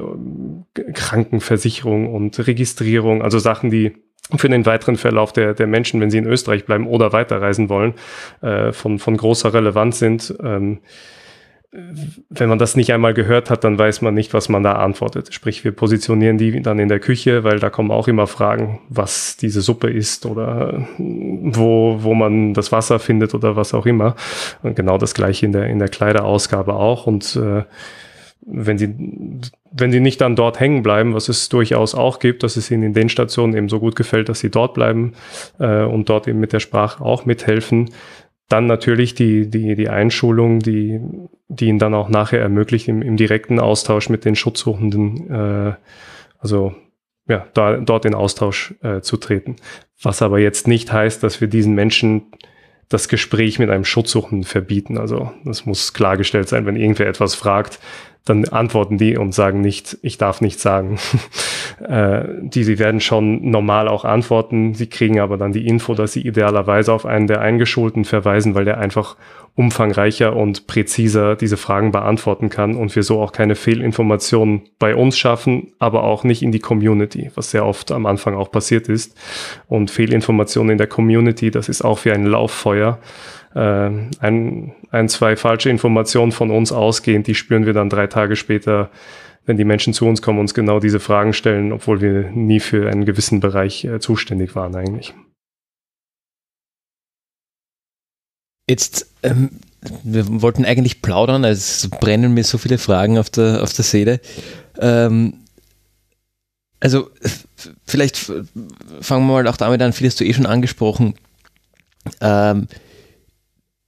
[0.77, 3.93] äh, Krankenversicherung und Registrierung, also Sachen, die
[4.36, 7.95] für den weiteren Verlauf der, der Menschen, wenn sie in Österreich bleiben oder weiterreisen wollen,
[8.41, 10.36] äh, von, von großer Relevanz sind.
[10.43, 10.79] Ähm,
[11.71, 15.34] wenn man das nicht einmal gehört hat, dann weiß man nicht, was man da antwortet.
[15.34, 19.36] Sprich, wir positionieren die dann in der Küche, weil da kommen auch immer Fragen, was
[19.36, 24.15] diese Suppe ist oder wo, wo man das Wasser findet oder was auch immer.
[24.63, 27.06] Und genau das gleiche in der, in der Kleiderausgabe auch.
[27.06, 27.63] Und äh,
[28.49, 28.95] wenn sie,
[29.71, 32.84] wenn sie nicht dann dort hängen bleiben, was es durchaus auch gibt, dass es ihnen
[32.84, 35.13] in den Stationen eben so gut gefällt, dass sie dort bleiben
[35.60, 37.89] äh, und dort eben mit der Sprache auch mithelfen,
[38.49, 41.01] dann natürlich die, die, die Einschulung, die,
[41.47, 45.73] die ihnen dann auch nachher ermöglicht, im, im direkten Austausch mit den Schutzsuchenden, äh,
[46.39, 46.75] also
[47.27, 49.57] ja, da, dort in Austausch äh, zu treten.
[50.01, 52.27] Was aber jetzt nicht heißt, dass wir diesen Menschen
[52.89, 54.97] das Gespräch mit einem Schutzsuchenden verbieten.
[54.97, 57.79] Also das muss klargestellt sein, wenn irgendwer etwas fragt,
[58.29, 60.99] dann antworten die und sagen nicht, ich darf nicht sagen.
[61.87, 66.13] äh, die, sie werden schon normal auch antworten, sie kriegen aber dann die Info, dass
[66.13, 69.15] sie idealerweise auf einen der Eingeschulten verweisen, weil der einfach
[69.57, 75.17] umfangreicher und präziser diese Fragen beantworten kann und wir so auch keine Fehlinformationen bei uns
[75.17, 79.17] schaffen, aber auch nicht in die Community, was sehr oft am Anfang auch passiert ist.
[79.67, 82.99] Und Fehlinformationen in der Community, das ist auch wie ein Lauffeuer
[83.53, 88.91] ein, ein, zwei falsche Informationen von uns ausgehend, die spüren wir dann drei Tage später,
[89.45, 92.89] wenn die Menschen zu uns kommen, uns genau diese Fragen stellen, obwohl wir nie für
[92.89, 95.13] einen gewissen Bereich äh, zuständig waren eigentlich.
[98.69, 99.49] Jetzt, ähm,
[100.03, 104.19] wir wollten eigentlich plaudern, es brennen mir so viele Fragen auf der, auf der Seele.
[104.79, 105.45] Ähm,
[106.81, 107.10] also,
[107.86, 111.15] vielleicht fangen wir mal auch damit an, viel hast du eh schon angesprochen.
[112.19, 112.67] Ähm,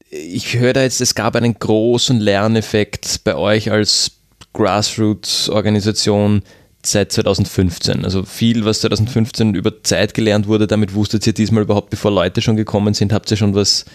[0.10, 4.12] ich höre da jetzt, es gab einen großen Lerneffekt bei euch als
[4.54, 6.42] Grassroots-Organisation
[6.84, 8.06] seit 2015.
[8.06, 12.42] Also viel, was 2015 über Zeit gelernt wurde, damit wusstet ihr diesmal überhaupt, bevor Leute
[12.42, 13.86] schon gekommen sind, habt ihr schon was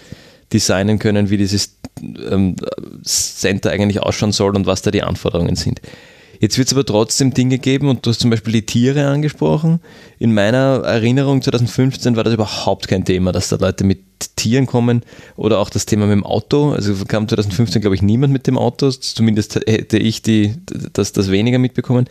[0.53, 2.55] designen können, wie dieses ähm,
[3.03, 5.81] Center eigentlich ausschauen soll und was da die Anforderungen sind.
[6.39, 9.79] Jetzt wird es aber trotzdem Dinge geben und du hast zum Beispiel die Tiere angesprochen.
[10.19, 14.01] In meiner Erinnerung 2015 war das überhaupt kein Thema, dass da Leute mit
[14.35, 15.03] Tieren kommen
[15.35, 16.71] oder auch das Thema mit dem Auto.
[16.71, 18.89] Also kam 2015, glaube ich, niemand mit dem Auto.
[18.89, 20.55] Zumindest hätte ich die,
[20.93, 22.07] das, das weniger mitbekommen.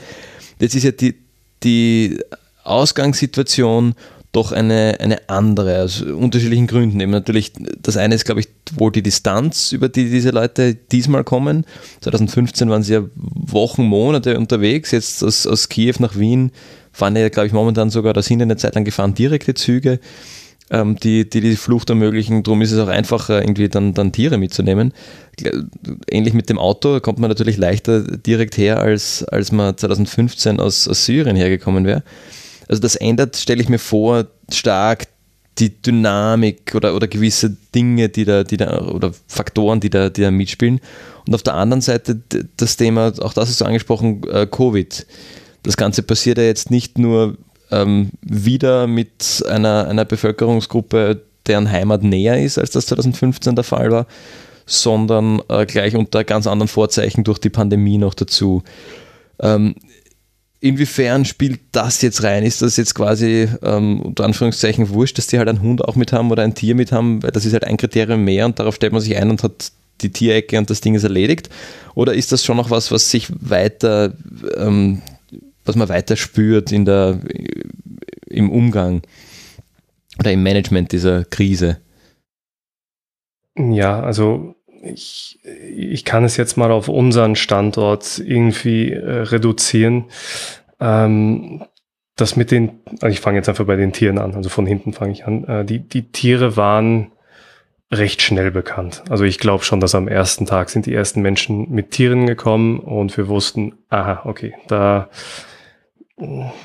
[0.58, 1.14] Jetzt ist ja die,
[1.62, 2.18] die
[2.64, 3.94] Ausgangssituation
[4.34, 7.00] doch eine, eine andere, aus unterschiedlichen Gründen.
[7.00, 11.24] Eben natürlich, das eine ist, glaube ich, wohl die Distanz, über die diese Leute diesmal
[11.24, 11.64] kommen.
[12.00, 14.90] 2015 waren sie ja Wochen, Monate unterwegs.
[14.90, 16.50] Jetzt aus, aus Kiew nach Wien
[16.92, 20.00] fahren ja, glaube ich, momentan sogar, da sind eine Zeit lang gefahren, direkte Züge,
[20.70, 22.42] ähm, die, die die Flucht ermöglichen.
[22.42, 24.92] Darum ist es auch einfacher, irgendwie dann, dann Tiere mitzunehmen.
[26.10, 30.88] Ähnlich mit dem Auto kommt man natürlich leichter direkt her, als, als man 2015 aus,
[30.88, 32.02] aus Syrien hergekommen wäre.
[32.68, 35.07] Also das ändert, stelle ich mir vor, stark
[35.59, 40.22] die Dynamik oder, oder gewisse Dinge, die da, die da, oder Faktoren, die da, die
[40.22, 40.81] da mitspielen.
[41.27, 42.20] Und auf der anderen Seite
[42.57, 45.07] das Thema, auch das ist so angesprochen, äh, Covid.
[45.62, 47.37] Das Ganze passiert ja jetzt nicht nur
[47.70, 53.90] ähm, wieder mit einer, einer Bevölkerungsgruppe, deren Heimat näher ist, als das 2015 der Fall
[53.90, 54.07] war,
[54.66, 58.62] sondern äh, gleich unter ganz anderen Vorzeichen durch die Pandemie noch dazu.
[59.40, 59.74] Ähm,
[60.64, 62.42] Inwiefern spielt das jetzt rein?
[62.42, 66.11] Ist das jetzt quasi ähm, unter Anführungszeichen wurscht, dass die halt einen Hund auch mit
[66.11, 68.77] haben oder ein Tier mit haben, weil das ist halt ein Kriterium mehr und darauf
[68.77, 71.50] stellt man sich ein und hat die Tierecke und das Ding ist erledigt?
[71.94, 74.14] Oder ist das schon noch was, was sich weiter,
[74.57, 75.03] ähm,
[75.66, 77.20] was man weiter spürt in der,
[78.24, 79.03] im Umgang
[80.18, 81.77] oder im Management dieser Krise?
[83.59, 90.04] Ja, also ich, ich kann es jetzt mal auf unseren Standort irgendwie äh, reduzieren.
[90.80, 91.64] Ähm,
[92.16, 94.92] das mit den, also ich fange jetzt einfach bei den Tieren an, also von hinten
[94.92, 95.44] fange ich an.
[95.44, 97.10] Äh, die, die Tiere waren
[97.92, 99.02] recht schnell bekannt.
[99.08, 102.80] Also ich glaube schon, dass am ersten Tag sind die ersten Menschen mit Tieren gekommen
[102.80, 105.08] und wir wussten, aha, okay, da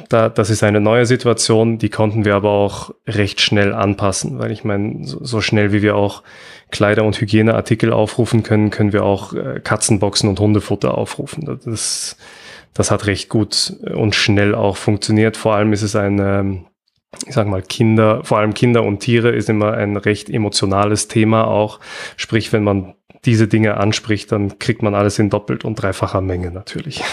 [0.10, 4.52] da, das ist eine neue Situation, die konnten wir aber auch recht schnell anpassen, weil
[4.52, 6.24] ich meine, so, so schnell wie wir auch
[6.70, 11.60] Kleider- und Hygieneartikel aufrufen können, können wir auch äh, Katzenboxen und Hundefutter aufrufen.
[11.66, 12.16] Das,
[12.76, 15.36] das hat recht gut und schnell auch funktioniert.
[15.36, 16.66] Vor allem ist es ein, ähm,
[17.26, 21.48] ich sag mal, Kinder, vor allem Kinder und Tiere ist immer ein recht emotionales Thema
[21.48, 21.80] auch.
[22.18, 22.94] Sprich, wenn man
[23.26, 27.04] diese Dinge anspricht, dann kriegt man alles in doppelt und dreifacher Menge natürlich.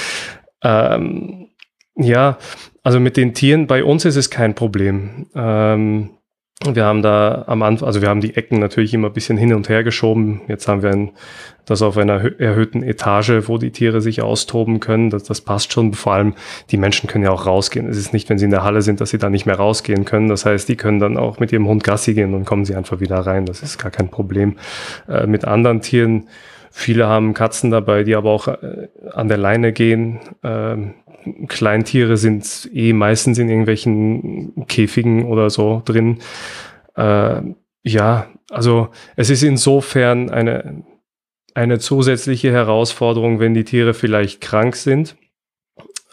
[0.62, 1.50] ähm,
[1.96, 2.38] ja,
[2.82, 5.26] also mit den Tieren, bei uns ist es kein Problem.
[5.34, 6.10] Ähm,
[6.62, 9.52] wir haben da am Anfang, also wir haben die Ecken natürlich immer ein bisschen hin
[9.52, 10.40] und her geschoben.
[10.48, 11.10] Jetzt haben wir ein,
[11.66, 15.10] das auf einer erhöhten Etage, wo die Tiere sich austoben können.
[15.10, 15.92] Das, das passt schon.
[15.92, 16.34] Vor allem,
[16.70, 17.88] die Menschen können ja auch rausgehen.
[17.88, 20.04] Es ist nicht, wenn sie in der Halle sind, dass sie da nicht mehr rausgehen
[20.04, 20.28] können.
[20.28, 23.00] Das heißt, die können dann auch mit ihrem Hund Gassi gehen und kommen sie einfach
[23.00, 23.46] wieder rein.
[23.46, 24.56] Das ist gar kein Problem.
[25.08, 26.28] Äh, mit anderen Tieren,
[26.70, 30.20] viele haben Katzen dabei, die aber auch äh, an der Leine gehen.
[30.42, 30.94] Ähm,
[31.48, 36.18] Kleintiere sind eh meistens in irgendwelchen Käfigen oder so drin.
[36.96, 37.42] Äh,
[37.82, 40.84] ja, also es ist insofern eine,
[41.54, 45.16] eine zusätzliche Herausforderung, wenn die Tiere vielleicht krank sind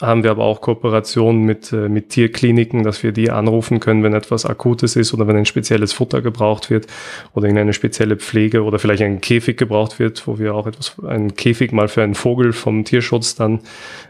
[0.02, 4.14] haben wir aber auch Kooperationen mit, äh, mit Tierkliniken, dass wir die anrufen können, wenn
[4.14, 6.86] etwas Akutes ist oder wenn ein spezielles Futter gebraucht wird
[7.34, 11.34] oder irgendeine spezielle Pflege oder vielleicht ein Käfig gebraucht wird, wo wir auch etwas, einen
[11.36, 13.60] Käfig mal für einen Vogel vom Tierschutz dann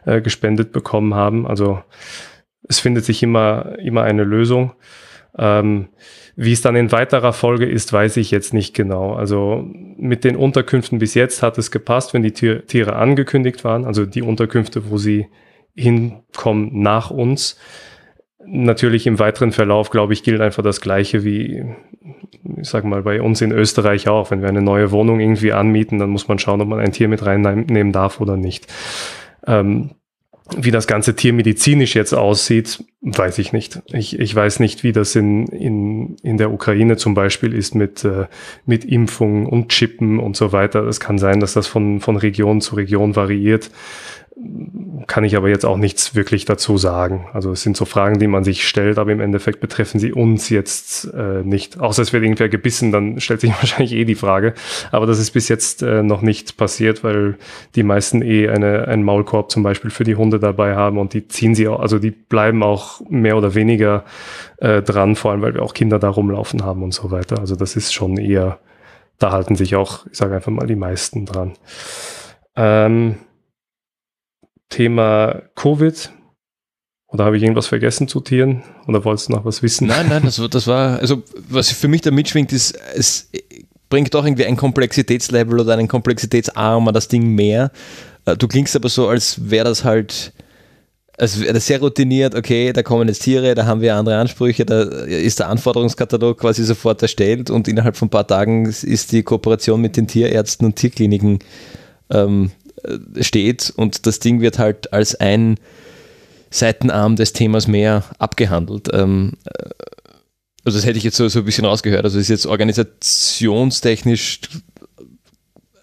[0.07, 1.47] äh, gespendet bekommen haben.
[1.47, 1.83] Also
[2.69, 4.73] es findet sich immer, immer eine Lösung.
[5.39, 5.89] Ähm,
[6.35, 9.13] wie es dann in weiterer Folge ist, weiß ich jetzt nicht genau.
[9.13, 14.07] Also mit den Unterkünften bis jetzt hat es gepasst, wenn die Tiere angekündigt waren, also
[14.07, 15.27] die Unterkünfte, wo sie
[15.75, 17.59] hinkommen nach uns.
[18.45, 21.65] Natürlich im weiteren Verlauf, glaube ich, gilt einfach das Gleiche wie,
[22.57, 24.31] ich sag mal, bei uns in Österreich auch.
[24.31, 27.09] Wenn wir eine neue Wohnung irgendwie anmieten, dann muss man schauen, ob man ein Tier
[27.09, 28.67] mit reinnehmen darf oder nicht.
[29.47, 29.91] Ähm,
[30.57, 33.81] wie das ganze tiermedizinisch jetzt aussieht, weiß ich nicht.
[33.87, 38.05] Ich, ich weiß nicht, wie das in, in, in der Ukraine zum Beispiel ist mit,
[38.05, 38.27] äh,
[38.67, 40.85] mit Impfungen und Chippen und so weiter.
[40.85, 43.71] Es kann sein, dass das von, von Region zu Region variiert
[45.07, 47.27] kann ich aber jetzt auch nichts wirklich dazu sagen.
[47.33, 50.49] Also es sind so Fragen, die man sich stellt, aber im Endeffekt betreffen sie uns
[50.49, 51.79] jetzt äh, nicht.
[51.79, 54.55] Außer es wird irgendwer gebissen, dann stellt sich wahrscheinlich eh die Frage.
[54.91, 57.37] Aber das ist bis jetzt äh, noch nicht passiert, weil
[57.75, 61.29] die meisten eh eine, einen Maulkorb zum Beispiel für die Hunde dabei haben und die
[61.29, 64.05] ziehen sie auch, also die bleiben auch mehr oder weniger
[64.59, 67.39] äh, dran, vor allem weil wir auch Kinder da rumlaufen haben und so weiter.
[67.39, 68.59] Also das ist schon eher,
[69.19, 71.53] da halten sich auch, ich sage einfach mal, die meisten dran.
[72.57, 73.17] Ähm,
[74.73, 76.11] Thema Covid.
[77.09, 78.63] Oder habe ich irgendwas vergessen zu Tieren?
[78.89, 79.87] Oder wolltest du noch was wissen?
[79.87, 83.31] Nein, nein, das, das war, also was für mich da mitschwingt, ist, es
[83.91, 87.71] bringt doch irgendwie ein Komplexitätslevel oder einen Komplexitätsarm an das Ding mehr.
[88.25, 90.33] Äh, du klingst aber so, als wäre das halt,
[91.19, 94.65] als wäre das sehr routiniert, okay, da kommen jetzt Tiere, da haben wir andere Ansprüche,
[94.65, 99.23] da ist der Anforderungskatalog quasi sofort erstellt und innerhalb von ein paar Tagen ist die
[99.23, 101.41] Kooperation mit den Tierärzten und Tierkliniken
[102.11, 102.62] ähm, äh,
[103.21, 105.57] steht und das Ding wird halt als ein
[106.51, 108.89] Seitenarm des Themas mehr abgehandelt.
[108.93, 109.71] Ähm, äh,
[110.65, 112.05] also das hätte ich jetzt so, so ein bisschen rausgehört.
[112.05, 114.41] Also ist jetzt organisationstechnisch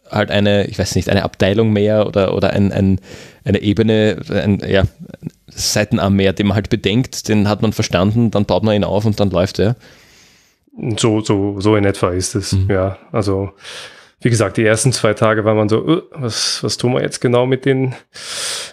[0.10, 3.00] halt eine, ich weiß nicht, eine Abteilung mehr oder, oder ein, ein,
[3.44, 4.84] eine Ebene, ein ja,
[5.48, 9.06] Seitenarm mehr, den man halt bedenkt, den hat man verstanden, dann baut man ihn auf
[9.06, 9.76] und dann läuft er.
[10.98, 12.70] So, so, so in etwa ist es, mhm.
[12.70, 12.98] ja.
[13.12, 13.52] Also
[14.22, 17.22] wie gesagt, die ersten zwei Tage war man so, uh, was, was tun wir jetzt
[17.22, 17.96] genau mit den,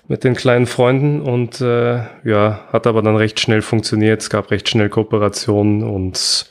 [0.09, 1.21] mit den kleinen Freunden?
[1.21, 4.23] Und äh, ja, hat aber dann recht schnell funktioniert.
[4.23, 6.47] Es gab recht schnell Kooperationen und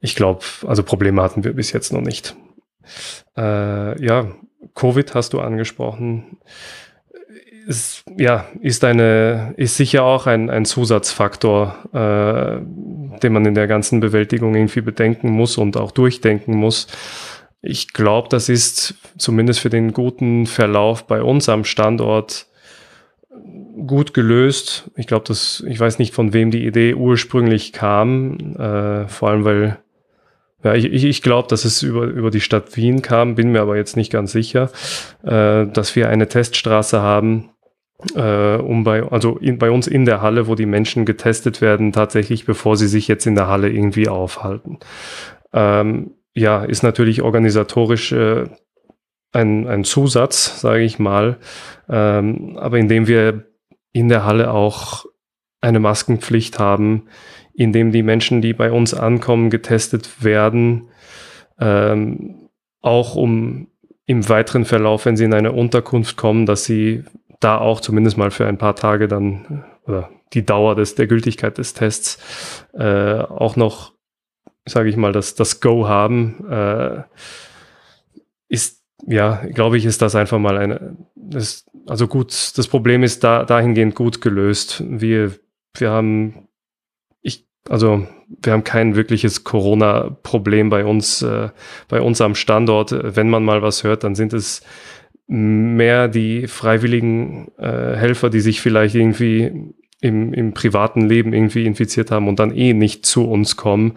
[0.00, 2.36] ich glaube, also Probleme hatten wir bis jetzt noch nicht.
[3.36, 4.26] Äh, ja,
[4.74, 6.38] Covid hast du angesprochen.
[7.66, 13.66] Ist, ja, ist eine, ist sicher auch ein, ein Zusatzfaktor, äh, den man in der
[13.66, 16.86] ganzen Bewältigung irgendwie bedenken muss und auch durchdenken muss.
[17.66, 22.46] Ich glaube, das ist zumindest für den guten Verlauf bei uns am Standort
[23.86, 24.90] gut gelöst.
[24.96, 29.44] Ich glaube, dass ich weiß nicht, von wem die Idee ursprünglich kam, äh, vor allem
[29.44, 29.78] weil
[30.64, 33.76] ja, ich, ich glaube, dass es über, über die Stadt Wien kam, bin mir aber
[33.76, 34.70] jetzt nicht ganz sicher,
[35.22, 37.50] äh, dass wir eine Teststraße haben,
[38.14, 41.92] äh, um bei, also in, bei uns in der Halle, wo die Menschen getestet werden,
[41.92, 44.78] tatsächlich, bevor sie sich jetzt in der Halle irgendwie aufhalten.
[45.52, 48.44] Ähm, ja, ist natürlich organisatorisch äh,
[49.32, 51.38] ein, ein Zusatz, sage ich mal.
[51.88, 53.46] Ähm, aber indem wir
[53.92, 55.06] in der Halle auch
[55.62, 57.08] eine Maskenpflicht haben,
[57.54, 60.88] indem die Menschen, die bei uns ankommen, getestet werden,
[61.58, 62.50] ähm,
[62.82, 63.68] auch um
[64.04, 67.02] im weiteren Verlauf, wenn sie in eine Unterkunft kommen, dass sie
[67.40, 71.56] da auch zumindest mal für ein paar Tage dann oder die Dauer des, der Gültigkeit
[71.56, 72.18] des Tests
[72.74, 73.95] äh, auch noch
[74.66, 77.02] sage ich mal, das, das Go haben, äh,
[78.48, 83.22] ist, ja, glaube ich, ist das einfach mal eine, das, also gut, das Problem ist
[83.24, 84.82] da, dahingehend gut gelöst.
[84.86, 85.32] Wir,
[85.76, 86.48] wir haben,
[87.22, 88.06] ich, also
[88.42, 91.50] wir haben kein wirkliches Corona-Problem bei uns, äh,
[91.88, 92.92] bei uns am Standort.
[92.92, 94.62] Wenn man mal was hört, dann sind es
[95.28, 102.10] mehr die freiwilligen äh, Helfer, die sich vielleicht irgendwie im, im privaten Leben irgendwie infiziert
[102.10, 103.94] haben und dann eh nicht zu uns kommen,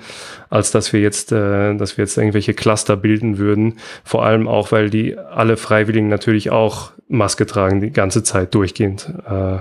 [0.49, 3.79] als dass wir jetzt, äh, dass wir jetzt irgendwelche Cluster bilden würden.
[4.03, 9.13] Vor allem auch, weil die alle Freiwilligen natürlich auch Maske tragen, die ganze Zeit durchgehend.
[9.27, 9.57] Äh,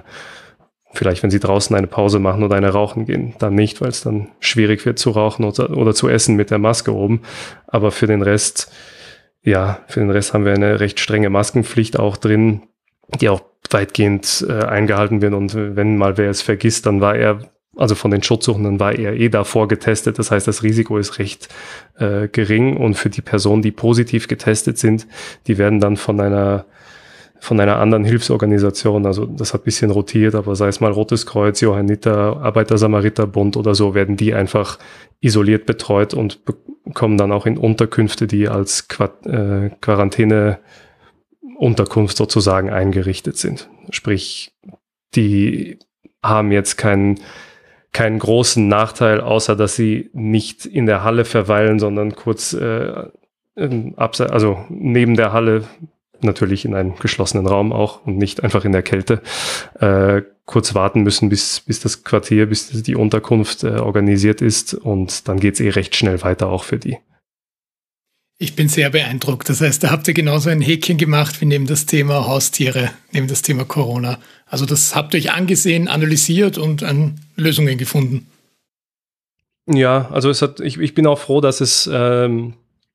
[0.92, 4.02] vielleicht, wenn sie draußen eine Pause machen oder eine rauchen gehen, dann nicht, weil es
[4.02, 7.22] dann schwierig wird zu rauchen oder, oder zu essen mit der Maske oben.
[7.66, 8.72] Aber für den Rest,
[9.42, 12.62] ja, für den Rest haben wir eine recht strenge Maskenpflicht auch drin,
[13.20, 15.34] die auch weitgehend äh, eingehalten wird.
[15.34, 17.40] Und wenn mal wer es vergisst, dann war er
[17.78, 20.18] also von den Schutzsuchenden war er eh davor getestet.
[20.18, 21.48] Das heißt, das Risiko ist recht
[21.96, 25.06] äh, gering und für die Personen, die positiv getestet sind,
[25.46, 26.66] die werden dann von einer
[27.40, 31.60] von einer anderen Hilfsorganisation, also das hat bisschen rotiert, aber sei es mal Rotes Kreuz,
[31.60, 34.80] Johanniter, Arbeiter-Samariter-Bund oder so, werden die einfach
[35.20, 36.40] isoliert betreut und
[36.94, 39.70] kommen dann auch in Unterkünfte, die als Quar äh,
[41.58, 43.68] Quarantäne-Unterkunft sozusagen eingerichtet sind.
[43.90, 44.52] Sprich,
[45.14, 45.78] die
[46.22, 47.20] haben jetzt keinen
[47.90, 53.04] keinen großen Nachteil, außer dass sie nicht in der Halle verweilen, sondern kurz äh,
[53.56, 55.64] also neben der Halle
[56.20, 59.20] natürlich in einem geschlossenen Raum auch und nicht einfach in der Kälte,
[59.80, 65.26] äh, kurz warten müssen, bis, bis das Quartier, bis die Unterkunft äh, organisiert ist und
[65.26, 66.98] dann geht's eh recht schnell weiter auch für die.
[68.40, 69.48] Ich bin sehr beeindruckt.
[69.48, 73.26] Das heißt, da habt ihr genauso ein Häkchen gemacht wie neben das Thema Haustiere, neben
[73.26, 74.18] das Thema Corona.
[74.46, 78.28] Also das habt ihr euch angesehen, analysiert und an Lösungen gefunden.
[79.66, 82.54] Ja, also es hat, ich, ich bin auch froh, dass es ähm,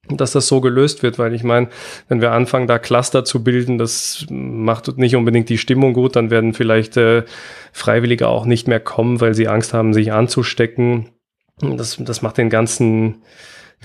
[0.10, 1.70] dass das so gelöst wird, weil ich meine,
[2.10, 6.30] wenn wir anfangen, da Cluster zu bilden, das macht nicht unbedingt die Stimmung gut, dann
[6.30, 7.24] werden vielleicht äh,
[7.72, 11.10] Freiwillige auch nicht mehr kommen, weil sie Angst haben, sich anzustecken.
[11.62, 13.22] Das, das macht den ganzen,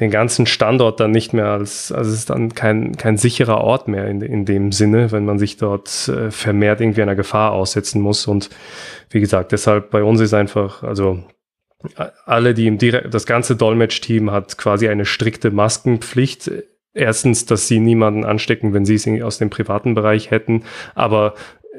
[0.01, 3.89] den ganzen Standort dann nicht mehr als, also es ist dann kein, kein sicherer Ort
[3.89, 8.01] mehr in, in dem Sinne, wenn man sich dort äh, vermehrt irgendwie einer Gefahr aussetzen
[8.01, 8.27] muss.
[8.27, 8.51] Und
[9.11, 11.23] wie gesagt, deshalb bei uns ist einfach, also
[12.25, 16.51] alle, die im direkt, das ganze Dolmetsch-Team hat quasi eine strikte Maskenpflicht.
[16.95, 21.35] Erstens, dass sie niemanden anstecken, wenn sie es aus dem privaten Bereich hätten, aber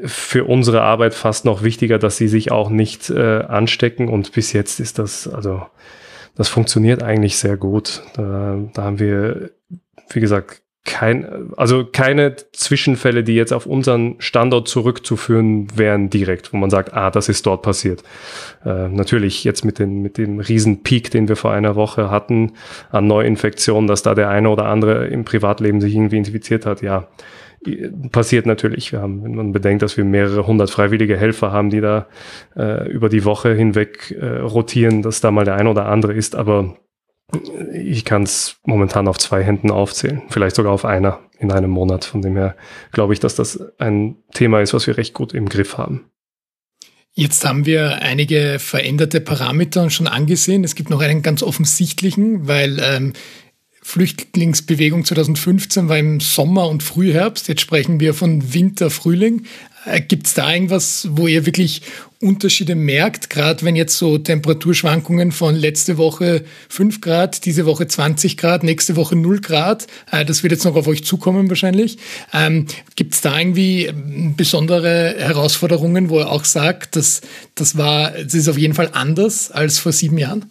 [0.06, 4.54] für unsere Arbeit fast noch wichtiger, dass sie sich auch nicht äh, anstecken und bis
[4.54, 5.64] jetzt ist das, also
[6.40, 8.02] das funktioniert eigentlich sehr gut.
[8.14, 9.52] Da, da haben wir,
[10.10, 16.58] wie gesagt, kein, also keine Zwischenfälle, die jetzt auf unseren Standort zurückzuführen wären direkt, wo
[16.58, 18.04] man sagt, ah, das ist dort passiert.
[18.64, 22.54] Äh, natürlich jetzt mit, den, mit dem riesen Peak, den wir vor einer Woche hatten
[22.90, 27.10] an Neuinfektionen, dass da der eine oder andere im Privatleben sich irgendwie infiziert hat, ja,
[28.12, 28.92] passiert natürlich.
[28.92, 32.08] Wir haben, wenn man bedenkt, dass wir mehrere hundert freiwillige Helfer haben, die da
[32.56, 36.36] äh, über die Woche hinweg äh, rotieren, dass da mal der eine oder andere ist,
[36.36, 36.78] aber
[37.74, 42.06] ich kann es momentan auf zwei Händen aufzählen, vielleicht sogar auf einer in einem Monat.
[42.06, 42.56] Von dem her
[42.92, 46.06] glaube ich, dass das ein Thema ist, was wir recht gut im Griff haben.
[47.14, 50.64] Jetzt haben wir einige veränderte Parameter schon angesehen.
[50.64, 53.14] Es gibt noch einen ganz offensichtlichen, weil ähm,
[53.90, 57.48] Flüchtlingsbewegung 2015 war im Sommer und Frühherbst.
[57.48, 59.48] Jetzt sprechen wir von Winter, Frühling.
[59.84, 61.82] Äh, Gibt es da irgendwas, wo ihr wirklich
[62.22, 68.38] Unterschiede merkt, gerade wenn jetzt so Temperaturschwankungen von letzte Woche 5 Grad, diese Woche 20
[68.38, 71.98] Grad, nächste Woche 0 Grad, äh, das wird jetzt noch auf euch zukommen wahrscheinlich.
[72.32, 77.22] Ähm, Gibt es da irgendwie ähm, besondere Herausforderungen, wo er auch sagt, dass
[77.56, 80.46] das war, das ist auf jeden Fall anders als vor sieben Jahren?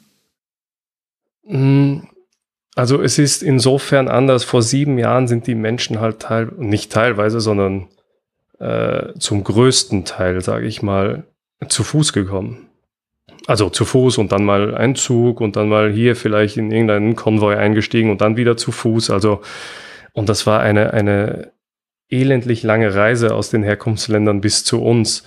[1.46, 1.98] Mm,
[2.78, 4.44] also es ist insofern anders.
[4.44, 7.88] Vor sieben Jahren sind die Menschen halt teil, nicht teilweise, sondern
[8.60, 11.24] äh, zum größten Teil, sage ich mal,
[11.68, 12.68] zu Fuß gekommen.
[13.48, 17.16] Also zu Fuß und dann mal ein Zug und dann mal hier vielleicht in irgendeinen
[17.16, 19.10] Konvoi eingestiegen und dann wieder zu Fuß.
[19.10, 19.40] Also,
[20.12, 21.50] und das war eine, eine
[22.08, 25.24] elendlich lange Reise aus den Herkunftsländern bis zu uns.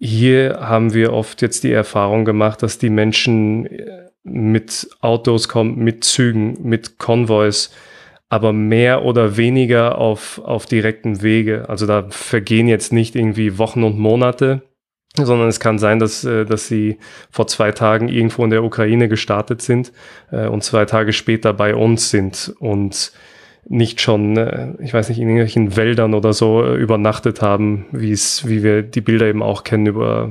[0.00, 5.78] Hier haben wir oft jetzt die Erfahrung gemacht, dass die Menschen äh, mit Autos kommen,
[5.78, 7.70] mit Zügen, mit Konvois,
[8.28, 11.68] aber mehr oder weniger auf, auf direkten Wege.
[11.68, 14.62] Also da vergehen jetzt nicht irgendwie Wochen und Monate,
[15.16, 16.98] sondern es kann sein, dass, äh, dass sie
[17.30, 19.92] vor zwei Tagen irgendwo in der Ukraine gestartet sind
[20.30, 23.12] äh, und zwei Tage später bei uns sind und
[23.68, 28.48] nicht schon, äh, ich weiß nicht, in irgendwelchen Wäldern oder so übernachtet haben, wie es,
[28.48, 30.30] wie wir die Bilder eben auch kennen über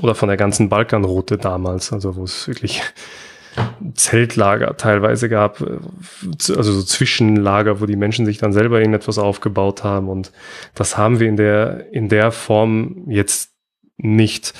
[0.00, 2.82] oder von der ganzen Balkanroute damals, also wo es wirklich
[3.94, 10.08] Zeltlager teilweise gab, also so Zwischenlager, wo die Menschen sich dann selber irgendetwas aufgebaut haben
[10.08, 10.32] und
[10.74, 13.52] das haben wir in der in der Form jetzt
[13.96, 14.52] nicht.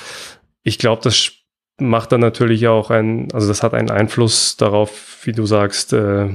[0.62, 1.32] Ich glaube, das
[1.78, 6.30] macht dann natürlich auch ein, also das hat einen Einfluss darauf, wie du sagst, äh,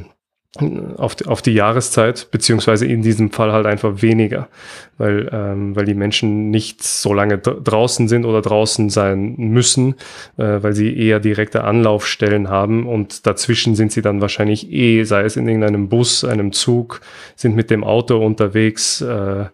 [0.98, 4.50] auf, die, auf die Jahreszeit, beziehungsweise in diesem Fall halt einfach weniger,
[4.98, 9.96] weil, ähm, weil die Menschen nicht so lange draußen sind oder draußen sein müssen,
[10.38, 12.86] äh, weil sie eher direkte Anlaufstellen haben.
[12.86, 17.00] Und dazwischen sind sie dann wahrscheinlich eh, sei es in irgendeinem Bus, einem Zug,
[17.38, 19.46] sind mit dem Auto unterwegs, äh,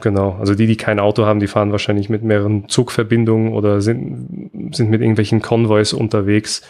[0.00, 4.70] Genau, also die, die kein Auto haben, die fahren wahrscheinlich mit mehreren Zugverbindungen oder sind,
[4.72, 6.62] sind mit irgendwelchen Konvois unterwegs.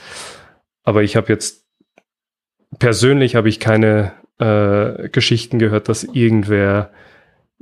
[0.83, 1.68] Aber ich habe jetzt
[2.79, 6.91] persönlich habe ich keine äh, Geschichten gehört, dass irgendwer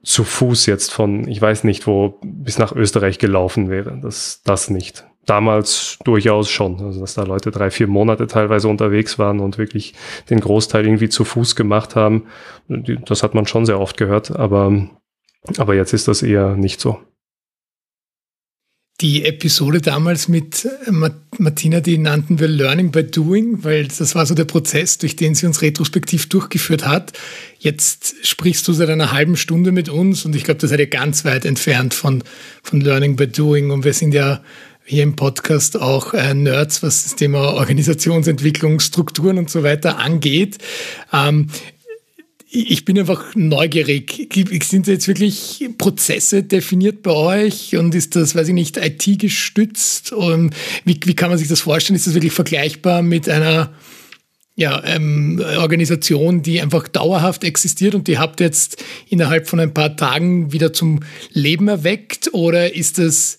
[0.03, 3.99] zu Fuß jetzt von, ich weiß nicht wo, bis nach Österreich gelaufen wäre.
[4.01, 5.05] Das, das nicht.
[5.27, 6.81] damals durchaus schon.
[6.81, 9.95] Also dass da Leute drei, vier Monate teilweise unterwegs waren und wirklich
[10.31, 12.27] den Großteil irgendwie zu Fuß gemacht haben.
[12.69, 14.89] Das hat man schon sehr oft gehört, aber,
[15.59, 16.99] aber jetzt ist das eher nicht so.
[19.03, 20.91] Die Episode damals mit äh,
[21.39, 25.35] Martina, die nannten wir Learning by Doing, weil das war so der Prozess, durch den
[25.35, 27.13] sie uns retrospektiv durchgeführt hat.
[27.59, 30.87] Jetzt sprichst du seit einer halben Stunde mit uns und ich glaube, das seid ihr
[30.87, 32.25] ganz weit entfernt von,
[32.63, 34.41] von Learning by Doing und wir sind ja
[34.87, 40.57] hier im Podcast auch äh, Nerds, was das Thema Organisationsentwicklung, Strukturen und so weiter angeht.
[41.13, 41.49] Ähm,
[42.63, 44.29] ich bin einfach neugierig.
[44.63, 50.13] Sind jetzt wirklich Prozesse definiert bei euch und ist das, weiß ich nicht, IT gestützt?
[50.13, 50.55] Und
[50.85, 51.97] wie, wie kann man sich das vorstellen?
[51.97, 53.73] Ist das wirklich vergleichbar mit einer
[54.55, 59.97] ja, ähm, Organisation, die einfach dauerhaft existiert und die habt jetzt innerhalb von ein paar
[59.97, 61.01] Tagen wieder zum
[61.33, 62.33] Leben erweckt?
[62.33, 63.39] Oder ist das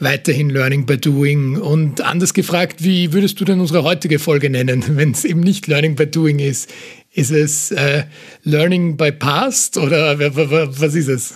[0.00, 1.56] weiterhin Learning by Doing?
[1.56, 5.68] Und anders gefragt, wie würdest du denn unsere heutige Folge nennen, wenn es eben nicht
[5.68, 6.68] Learning by Doing ist?
[7.16, 8.04] Ist es äh,
[8.42, 11.34] Learning by Past oder was ist es?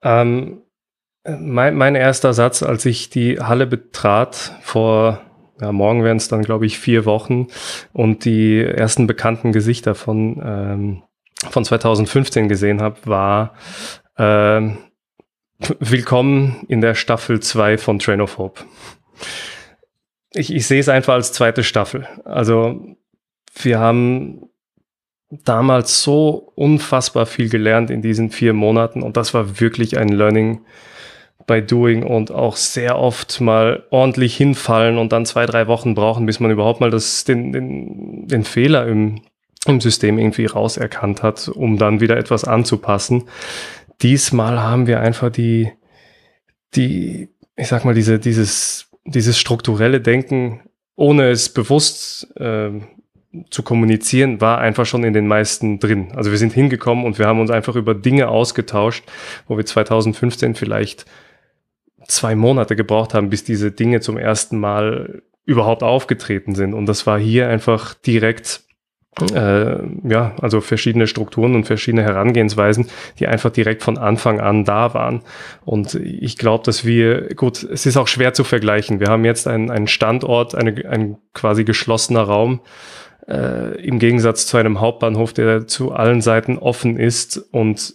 [0.00, 0.62] Ähm,
[1.24, 5.22] mein, mein erster Satz, als ich die Halle betrat, vor
[5.60, 7.48] ja, morgen wären es dann, glaube ich, vier Wochen
[7.92, 11.02] und die ersten bekannten Gesichter von, ähm,
[11.50, 13.54] von 2015 gesehen habe, war
[14.16, 14.70] äh,
[15.80, 18.60] Willkommen in der Staffel 2 von Train of Hope.
[20.32, 22.06] Ich, ich sehe es einfach als zweite Staffel.
[22.24, 22.96] Also
[23.62, 24.50] wir haben
[25.30, 30.60] damals so unfassbar viel gelernt in diesen vier Monaten und das war wirklich ein Learning
[31.46, 36.26] by Doing und auch sehr oft mal ordentlich hinfallen und dann zwei, drei Wochen brauchen,
[36.26, 39.22] bis man überhaupt mal das, den, den, den Fehler im,
[39.66, 43.24] im System irgendwie rauserkannt hat, um dann wieder etwas anzupassen.
[44.02, 45.70] Diesmal haben wir einfach die,
[46.74, 50.62] die, ich sag mal, diese, dieses, dieses strukturelle Denken,
[50.96, 52.70] ohne es bewusst äh,
[53.50, 56.12] zu kommunizieren, war einfach schon in den meisten drin.
[56.14, 59.04] Also wir sind hingekommen und wir haben uns einfach über Dinge ausgetauscht,
[59.46, 61.06] wo wir 2015 vielleicht
[62.08, 66.74] zwei Monate gebraucht haben, bis diese Dinge zum ersten Mal überhaupt aufgetreten sind.
[66.74, 68.66] Und das war hier einfach direkt
[69.32, 69.78] äh,
[70.08, 75.22] ja, also verschiedene Strukturen und verschiedene Herangehensweisen, die einfach direkt von Anfang an da waren.
[75.64, 79.00] Und ich glaube, dass wir, gut, es ist auch schwer zu vergleichen.
[79.00, 82.60] Wir haben jetzt einen, einen Standort, eine, ein quasi geschlossener Raum,
[83.28, 87.94] äh, im Gegensatz zu einem Hauptbahnhof, der zu allen Seiten offen ist und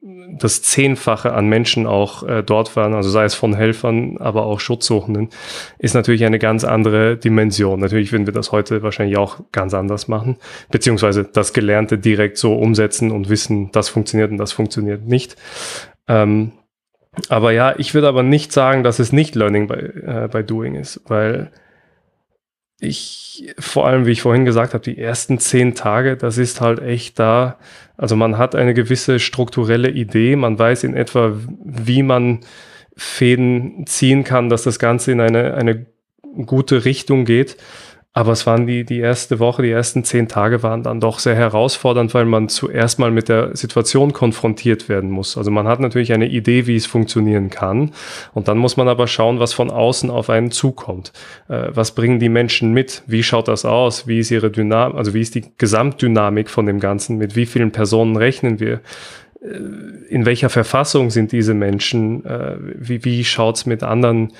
[0.00, 4.60] das Zehnfache an Menschen auch äh, dort waren, also sei es von Helfern, aber auch
[4.60, 5.30] Schutzsuchenden,
[5.78, 7.80] ist natürlich eine ganz andere Dimension.
[7.80, 10.36] Natürlich würden wir das heute wahrscheinlich auch ganz anders machen,
[10.70, 15.36] beziehungsweise das Gelernte direkt so umsetzen und wissen, das funktioniert und das funktioniert nicht.
[16.06, 16.52] Ähm,
[17.28, 20.76] aber ja, ich würde aber nicht sagen, dass es nicht Learning by, äh, by Doing
[20.76, 21.50] ist, weil
[22.80, 26.80] ich, vor allem, wie ich vorhin gesagt habe, die ersten zehn Tage, das ist halt
[26.80, 27.58] echt da.
[27.96, 32.40] Also man hat eine gewisse strukturelle Idee, man weiß in etwa, wie man
[32.96, 35.86] Fäden ziehen kann, dass das Ganze in eine, eine
[36.46, 37.56] gute Richtung geht.
[38.14, 41.36] Aber es waren die, die erste Woche, die ersten zehn Tage waren dann doch sehr
[41.36, 45.36] herausfordernd, weil man zuerst mal mit der Situation konfrontiert werden muss.
[45.36, 47.92] Also man hat natürlich eine Idee, wie es funktionieren kann.
[48.32, 51.12] Und dann muss man aber schauen, was von außen auf einen zukommt.
[51.48, 53.02] Äh, was bringen die Menschen mit?
[53.06, 54.08] Wie schaut das aus?
[54.08, 57.18] Wie ist ihre Dynamik, also wie ist die Gesamtdynamik von dem Ganzen?
[57.18, 58.80] Mit wie vielen Personen rechnen wir?
[59.42, 59.48] Äh,
[60.08, 62.24] in welcher Verfassung sind diese Menschen?
[62.24, 64.32] Äh, wie, wie schaut's mit anderen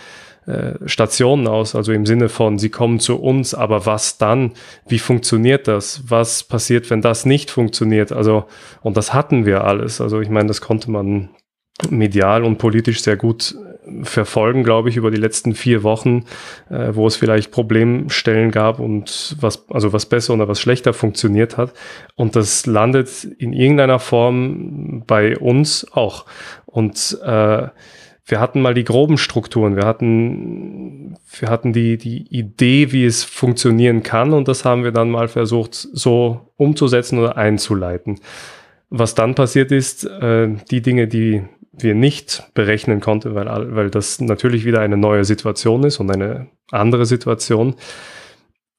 [0.86, 4.53] Stationen aus, also im Sinne von, sie kommen zu uns, aber was dann?
[4.86, 6.05] Wie funktioniert das?
[6.09, 8.12] Was passiert, wenn das nicht funktioniert?
[8.12, 8.44] Also,
[8.80, 10.01] und das hatten wir alles.
[10.01, 11.30] Also ich meine, das konnte man
[11.90, 13.55] medial und politisch sehr gut
[14.03, 16.24] verfolgen, glaube ich, über die letzten vier Wochen,
[16.70, 21.57] äh, wo es vielleicht Problemstellen gab und was, also was besser oder was schlechter funktioniert
[21.57, 21.72] hat.
[22.14, 26.26] Und das landet in irgendeiner Form bei uns auch.
[26.66, 27.68] Und äh,
[28.29, 33.24] wir hatten mal die groben Strukturen, wir hatten, wir hatten die, die Idee, wie es
[33.24, 38.20] funktionieren kann und das haben wir dann mal versucht so umzusetzen oder einzuleiten.
[38.91, 44.20] Was dann passiert ist, äh, die Dinge, die wir nicht berechnen konnten, weil, weil das
[44.20, 47.76] natürlich wieder eine neue Situation ist und eine andere Situation,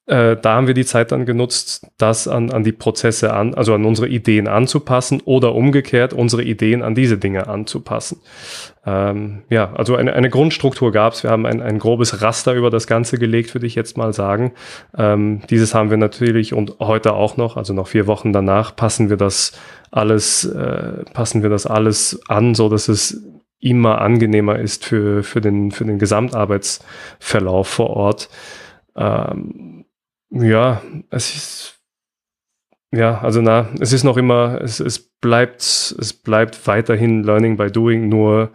[0.09, 3.75] äh, da haben wir die Zeit dann genutzt, das an, an die Prozesse an, also
[3.75, 8.19] an unsere Ideen anzupassen oder umgekehrt unsere Ideen an diese Dinge anzupassen.
[8.87, 11.21] Ähm, ja, also eine, eine Grundstruktur gab es.
[11.21, 14.53] Wir haben ein, ein grobes Raster über das Ganze gelegt, würde ich jetzt mal sagen.
[14.97, 19.11] Ähm, dieses haben wir natürlich und heute auch noch, also noch vier Wochen danach, passen
[19.11, 19.51] wir das
[19.91, 23.23] alles, äh, passen wir das alles an, so dass es
[23.59, 28.29] immer angenehmer ist für, für, den, für den Gesamtarbeitsverlauf vor Ort.
[28.95, 29.78] Ähm,
[30.31, 31.79] ja, es ist
[32.91, 37.71] ja, also na, es ist noch immer, es, es bleibt, es bleibt weiterhin Learning by
[37.71, 38.49] Doing, nur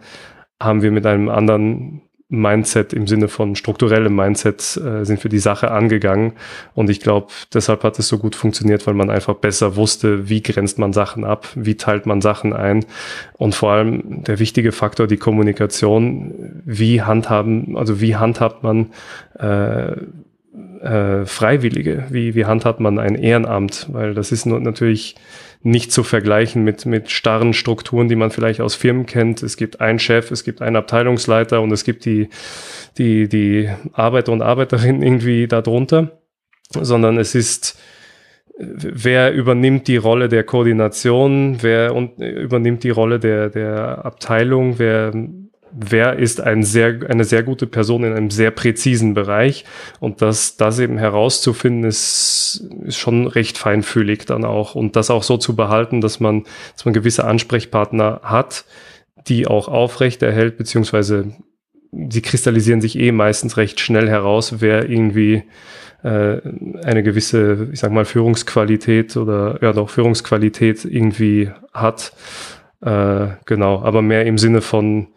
[0.61, 5.39] haben wir mit einem anderen Mindset im Sinne von strukturellem Mindset äh, sind wir die
[5.39, 6.33] Sache angegangen.
[6.73, 10.41] Und ich glaube, deshalb hat es so gut funktioniert, weil man einfach besser wusste, wie
[10.41, 12.83] grenzt man Sachen ab, wie teilt man Sachen ein.
[13.33, 18.91] Und vor allem der wichtige Faktor, die Kommunikation, wie handhaben, also wie handhabt man
[19.37, 19.95] äh,
[20.85, 25.15] äh, Freiwillige, wie, wie handhabt man ein Ehrenamt, weil das ist natürlich
[25.63, 29.41] nicht zu vergleichen mit, mit starren Strukturen, die man vielleicht aus Firmen kennt.
[29.41, 32.29] Es gibt einen Chef, es gibt einen Abteilungsleiter und es gibt die,
[32.99, 36.21] die, die Arbeiter und Arbeiterinnen irgendwie darunter,
[36.69, 37.79] sondern es ist,
[38.57, 45.13] wer übernimmt die Rolle der Koordination, wer übernimmt die Rolle der, der Abteilung, wer
[45.77, 49.65] wer ist ein sehr, eine sehr gute Person in einem sehr präzisen Bereich.
[49.99, 54.75] Und das, das eben herauszufinden, ist, ist schon recht feinfühlig dann auch.
[54.75, 58.65] Und das auch so zu behalten, dass man, dass man gewisse Ansprechpartner hat,
[59.27, 61.33] die auch aufrecht erhält, beziehungsweise
[62.09, 65.43] sie kristallisieren sich eh meistens recht schnell heraus, wer irgendwie
[66.03, 66.41] äh,
[66.83, 72.13] eine gewisse, ich sag mal, Führungsqualität oder ja doch Führungsqualität irgendwie hat.
[72.81, 75.07] Äh, genau, aber mehr im Sinne von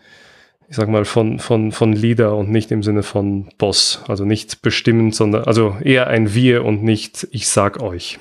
[0.68, 4.02] ich sag mal, von, von, von Leader und nicht im Sinne von Boss.
[4.06, 8.18] Also nicht bestimmend, sondern, also eher ein Wir und nicht ich sag euch.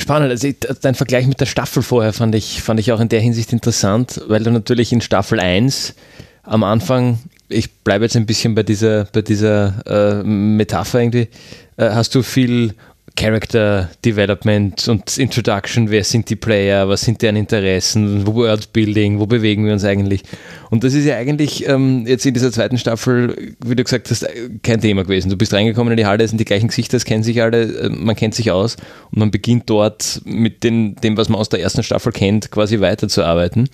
[0.00, 0.48] Spannend, also
[0.80, 4.22] dein Vergleich mit der Staffel vorher fand ich, fand ich auch in der Hinsicht interessant,
[4.28, 5.94] weil du natürlich in Staffel 1
[6.42, 7.18] am Anfang,
[7.50, 11.28] ich bleibe jetzt ein bisschen bei dieser, bei dieser äh, Metapher irgendwie,
[11.76, 12.74] äh, hast du viel
[13.16, 19.64] Character Development und Introduction, wer sind die Player, was sind deren Interessen, Worldbuilding, wo bewegen
[19.66, 20.22] wir uns eigentlich.
[20.70, 24.26] Und das ist ja eigentlich ähm, jetzt in dieser zweiten Staffel, wie du gesagt hast,
[24.62, 25.28] kein Thema gewesen.
[25.28, 27.62] Du bist reingekommen in die Halle, es sind die gleichen Gesichter, es kennen sich alle,
[27.62, 28.76] äh, man kennt sich aus
[29.10, 32.80] und man beginnt dort mit den, dem, was man aus der ersten Staffel kennt, quasi
[32.80, 33.68] weiterzuarbeiten.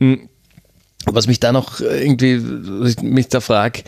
[0.00, 0.28] Hm.
[1.06, 2.42] Was mich da noch irgendwie,
[3.02, 3.82] mich da frage,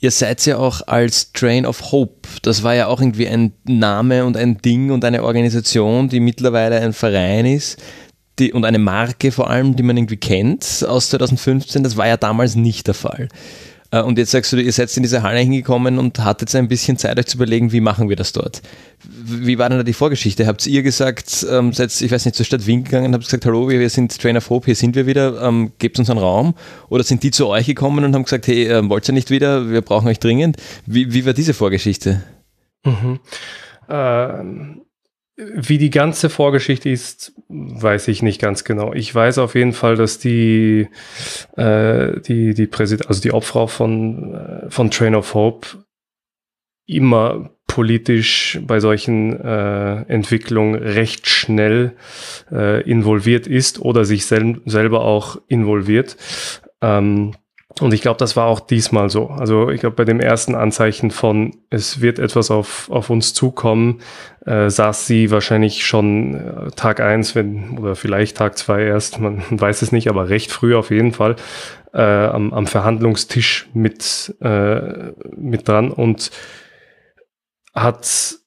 [0.00, 2.28] Ihr seid ja auch als Train of Hope.
[2.42, 6.80] Das war ja auch irgendwie ein Name und ein Ding und eine Organisation, die mittlerweile
[6.80, 7.78] ein Verein ist
[8.38, 11.82] die, und eine Marke vor allem, die man irgendwie kennt aus 2015.
[11.82, 13.28] Das war ja damals nicht der Fall.
[13.90, 16.96] Äh, und jetzt sagst du, ihr seid in diese Halle hingekommen und hattet ein bisschen
[16.96, 18.62] Zeit, euch zu überlegen, wie machen wir das dort.
[19.02, 20.46] Wie war denn da die Vorgeschichte?
[20.46, 23.68] Habt ihr gesagt, ähm, seid, ich weiß nicht, zur Stadt Wien gegangen, habt gesagt, hallo,
[23.68, 26.54] wir sind Train of Hope, hier sind wir wieder, ähm, gebt uns einen Raum?
[26.88, 29.70] Oder sind die zu euch gekommen und haben gesagt, hey, ähm, wollt ihr nicht wieder,
[29.70, 30.56] wir brauchen euch dringend?
[30.86, 32.22] Wie, wie war diese Vorgeschichte?
[32.84, 33.20] Mhm.
[33.88, 34.82] Ähm
[35.38, 38.92] wie die ganze Vorgeschichte ist, weiß ich nicht ganz genau.
[38.92, 40.88] Ich weiß auf jeden Fall, dass die,
[41.56, 45.68] äh, die, die Präsident, also die Obfrau von, äh, von Train of Hope
[46.86, 51.92] immer politisch bei solchen äh, Entwicklungen recht schnell
[52.50, 56.16] äh, involviert ist oder sich sel selber auch involviert.
[56.80, 57.34] Ähm,
[57.80, 59.28] und ich glaube, das war auch diesmal so.
[59.28, 64.00] Also ich glaube, bei dem ersten Anzeichen von, es wird etwas auf, auf uns zukommen,
[64.46, 69.42] äh, saß sie wahrscheinlich schon äh, Tag eins, wenn, oder vielleicht Tag zwei erst, man
[69.50, 71.36] weiß es nicht, aber recht früh auf jeden Fall,
[71.92, 76.30] äh, am, am Verhandlungstisch mit, äh, mit dran und
[77.74, 78.38] hat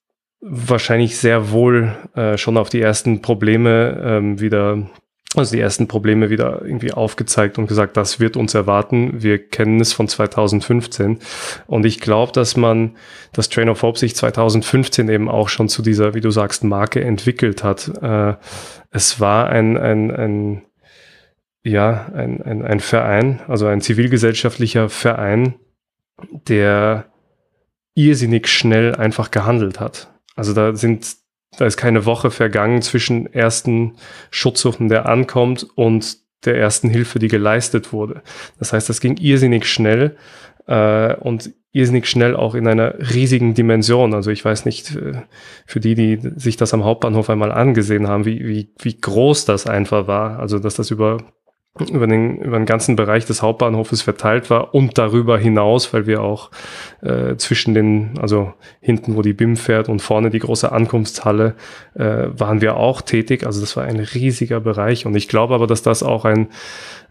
[0.42, 4.90] wahrscheinlich sehr wohl äh, schon auf die ersten Probleme ähm, wieder
[5.36, 9.24] also die ersten Probleme wieder irgendwie aufgezeigt und gesagt, das wird uns erwarten.
[9.24, 11.20] Wir kennen es von 2015.
[11.68, 12.98] Und ich glaube, dass man,
[13.32, 17.02] dass Train of Hope sich 2015 eben auch schon zu dieser, wie du sagst, Marke
[17.02, 17.90] entwickelt hat.
[18.02, 18.36] Äh,
[18.90, 20.62] es war ein, ein, ein
[21.64, 25.56] ja, ein, ein, ein Verein, also ein zivilgesellschaftlicher Verein,
[26.48, 27.06] der
[27.94, 30.12] irrsinnig schnell einfach gehandelt hat.
[30.36, 31.21] Also da sind
[31.58, 33.96] da ist keine Woche vergangen zwischen ersten
[34.30, 38.22] Schutzsuchen, der ankommt, und der ersten Hilfe, die geleistet wurde.
[38.58, 40.18] Das heißt, das ging irrsinnig schnell
[40.68, 44.14] äh, und irrsinnig schnell auch in einer riesigen Dimension.
[44.14, 45.22] Also ich weiß nicht, äh,
[45.66, 49.68] für die, die sich das am Hauptbahnhof einmal angesehen haben, wie, wie, wie groß das
[49.68, 50.40] einfach war.
[50.40, 51.18] Also dass das über
[51.80, 56.22] über den, über den ganzen Bereich des Hauptbahnhofes verteilt war und darüber hinaus, weil wir
[56.22, 56.52] auch
[57.02, 61.56] äh, zwischen den, also hinten, wo die BIM fährt und vorne die große Ankunftshalle,
[61.96, 63.46] äh, waren wir auch tätig.
[63.46, 66.50] Also das war ein riesiger Bereich und ich glaube aber, dass das auch ein,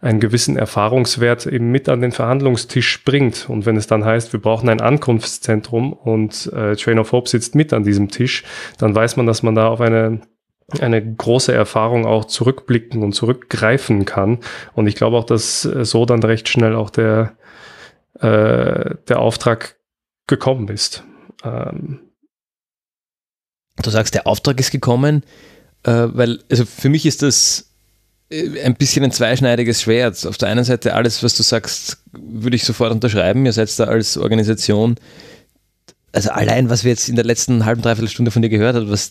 [0.02, 3.48] einen gewissen Erfahrungswert eben mit an den Verhandlungstisch bringt.
[3.48, 7.54] Und wenn es dann heißt, wir brauchen ein Ankunftszentrum und äh, Train of Hope sitzt
[7.54, 8.44] mit an diesem Tisch,
[8.76, 10.20] dann weiß man, dass man da auf eine
[10.80, 14.38] eine große Erfahrung auch zurückblicken und zurückgreifen kann.
[14.74, 17.36] Und ich glaube auch, dass so dann recht schnell auch der,
[18.20, 19.76] äh, der Auftrag
[20.26, 21.04] gekommen ist.
[21.44, 22.00] Ähm.
[23.82, 25.24] Du sagst, der Auftrag ist gekommen,
[25.84, 27.70] äh, weil, also für mich ist das
[28.30, 30.24] äh, ein bisschen ein zweischneidiges Schwert.
[30.26, 33.46] Auf der einen Seite alles, was du sagst, würde ich sofort unterschreiben.
[33.46, 34.96] Ihr seid da als Organisation,
[36.12, 38.90] also allein, was wir jetzt in der letzten halben, dreiviertel Stunde von dir gehört haben,
[38.90, 39.10] was,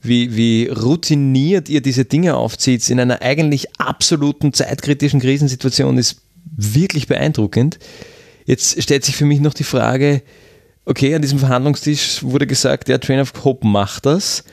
[0.00, 6.22] wie, wie routiniert ihr diese Dinge aufzieht in einer eigentlich absoluten zeitkritischen Krisensituation, ist
[6.56, 7.78] wirklich beeindruckend.
[8.46, 10.22] Jetzt stellt sich für mich noch die Frage,
[10.84, 14.44] okay, an diesem Verhandlungstisch wurde gesagt, der Train of Hope macht das.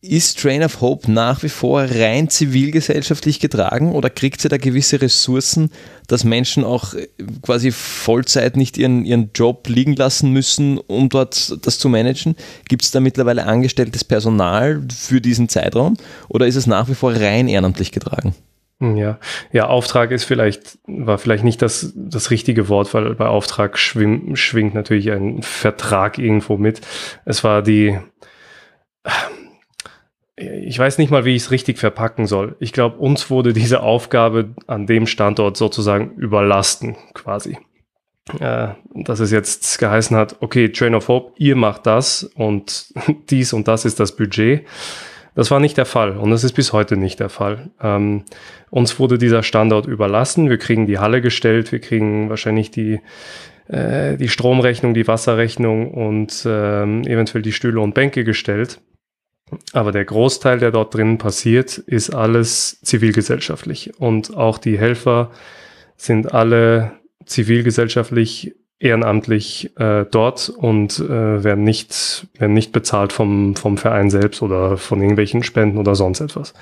[0.00, 5.02] Ist Train of Hope nach wie vor rein zivilgesellschaftlich getragen oder kriegt sie da gewisse
[5.02, 5.72] Ressourcen,
[6.06, 7.08] dass Menschen auch äh,
[7.42, 12.36] quasi Vollzeit nicht ihren, ihren Job liegen lassen müssen, um dort das zu managen?
[12.68, 15.96] Gibt es da mittlerweile angestelltes Personal für diesen Zeitraum
[16.28, 18.36] oder ist es nach wie vor rein ehrenamtlich getragen?
[18.80, 19.18] Ja,
[19.50, 24.36] ja, Auftrag ist vielleicht, war vielleicht nicht das, das richtige Wort, weil bei Auftrag schwing,
[24.36, 26.82] schwingt natürlich ein Vertrag irgendwo mit.
[27.24, 27.98] Es war die,
[30.38, 32.56] ich weiß nicht mal, wie ich es richtig verpacken soll.
[32.60, 37.58] Ich glaube, uns wurde diese Aufgabe an dem Standort sozusagen überlasten, quasi.
[38.40, 42.92] Äh, dass es jetzt geheißen hat, okay, Train of Hope, ihr macht das und
[43.30, 44.66] dies und das ist das Budget.
[45.34, 47.70] Das war nicht der Fall und das ist bis heute nicht der Fall.
[47.80, 48.24] Ähm,
[48.70, 50.50] uns wurde dieser Standort überlassen.
[50.50, 53.00] Wir kriegen die Halle gestellt, wir kriegen wahrscheinlich die,
[53.68, 58.80] äh, die Stromrechnung, die Wasserrechnung und ähm, eventuell die Stühle und Bänke gestellt.
[59.72, 63.98] Aber der Großteil, der dort drinnen passiert, ist alles zivilgesellschaftlich.
[63.98, 65.30] Und auch die Helfer
[65.96, 66.92] sind alle
[67.24, 74.40] zivilgesellschaftlich ehrenamtlich äh, dort und äh, werden nicht werden nicht bezahlt vom vom Verein selbst
[74.40, 76.54] oder von irgendwelchen Spenden oder sonst etwas.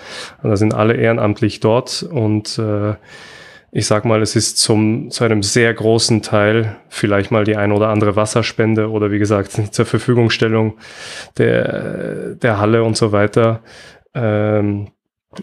[0.43, 2.95] Also sind alle ehrenamtlich dort und äh,
[3.73, 7.73] ich sag mal, es ist zum, zu einem sehr großen Teil vielleicht mal die ein
[7.73, 10.79] oder andere Wasserspende oder wie gesagt zur Verfügungstellung
[11.39, 13.63] der, der Halle und so weiter,
[14.15, 14.89] ähm,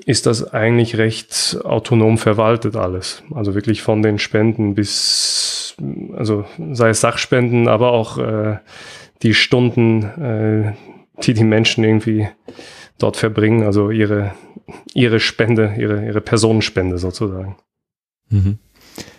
[0.06, 3.24] ist das eigentlich recht autonom verwaltet alles.
[3.34, 5.76] Also wirklich von den Spenden bis,
[6.16, 8.58] also sei es Sachspenden, aber auch äh,
[9.22, 10.74] die Stunden, äh,
[11.22, 12.28] die die Menschen irgendwie
[12.98, 14.34] dort verbringen, also ihre,
[14.94, 17.58] ihre Spende, ihre, ihre Personenspende sozusagen.
[18.34, 18.58] Mhm.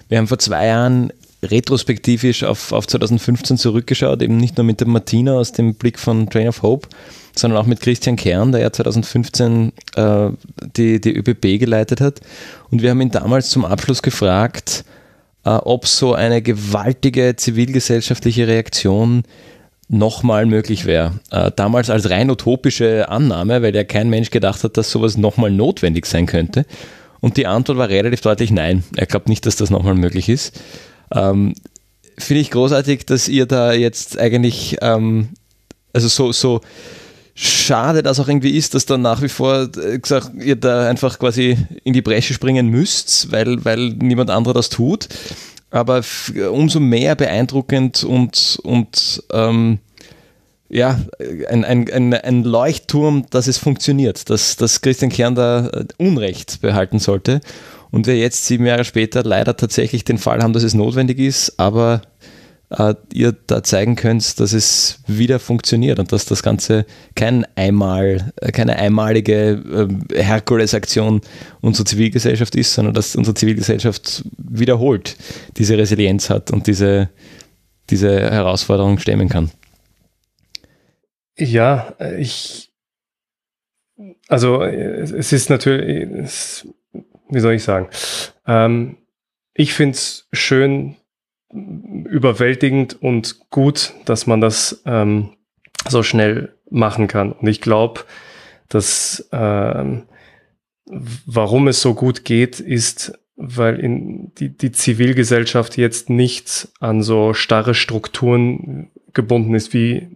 [0.08, 1.12] Wir haben vor zwei Jahren
[1.42, 6.28] retrospektivisch auf, auf 2015 zurückgeschaut, eben nicht nur mit der Martina aus dem Blick von
[6.30, 6.88] Train of Hope,
[7.36, 10.28] sondern auch mit Christian Kern, der ja 2015 äh,
[10.76, 12.20] die, die ÖBB geleitet hat.
[12.70, 14.84] Und wir haben ihn damals zum Abschluss gefragt,
[15.44, 19.24] äh, ob so eine gewaltige zivilgesellschaftliche Reaktion
[19.88, 21.20] nochmal möglich wäre.
[21.30, 25.50] Äh, damals als rein utopische Annahme, weil ja kein Mensch gedacht hat, dass sowas nochmal
[25.50, 26.64] notwendig sein könnte.
[27.24, 28.84] Und die Antwort war relativ deutlich nein.
[28.96, 30.60] Er glaubt nicht, dass das nochmal möglich ist.
[31.10, 31.54] Ähm,
[32.18, 35.30] Finde ich großartig, dass ihr da jetzt eigentlich, ähm,
[35.94, 36.60] also so, so
[37.34, 41.18] schade das auch irgendwie ist, dass dann nach wie vor äh, gesagt, ihr da einfach
[41.18, 45.08] quasi in die Bresche springen müsst, weil, weil niemand anderer das tut.
[45.70, 46.02] Aber
[46.50, 49.78] umso mehr beeindruckend und, und ähm,
[50.68, 50.98] ja,
[51.48, 56.60] ein, ein, ein, ein Leuchtturm, dass es funktioniert, dass, dass Christian Kern da äh, Unrecht
[56.60, 57.40] behalten sollte.
[57.90, 61.60] Und wir jetzt sieben Jahre später leider tatsächlich den Fall haben, dass es notwendig ist,
[61.60, 62.02] aber
[62.70, 68.32] äh, ihr da zeigen könnt, dass es wieder funktioniert und dass das Ganze kein einmal,
[68.40, 71.20] äh, keine einmalige äh, Herkulesaktion
[71.60, 75.16] unserer Zivilgesellschaft ist, sondern dass unsere Zivilgesellschaft wiederholt
[75.56, 77.10] diese Resilienz hat und diese,
[77.90, 79.50] diese Herausforderung stemmen kann.
[81.36, 82.72] Ja, ich,
[84.28, 86.68] also es ist natürlich, es,
[87.28, 87.88] wie soll ich sagen,
[88.46, 88.98] ähm,
[89.54, 90.96] ich finde es schön,
[91.52, 95.36] überwältigend und gut, dass man das ähm,
[95.88, 97.32] so schnell machen kann.
[97.32, 98.04] Und ich glaube,
[98.68, 100.06] dass ähm,
[100.86, 107.34] warum es so gut geht, ist, weil in die, die Zivilgesellschaft jetzt nicht an so
[107.34, 110.08] starre Strukturen gebunden ist wie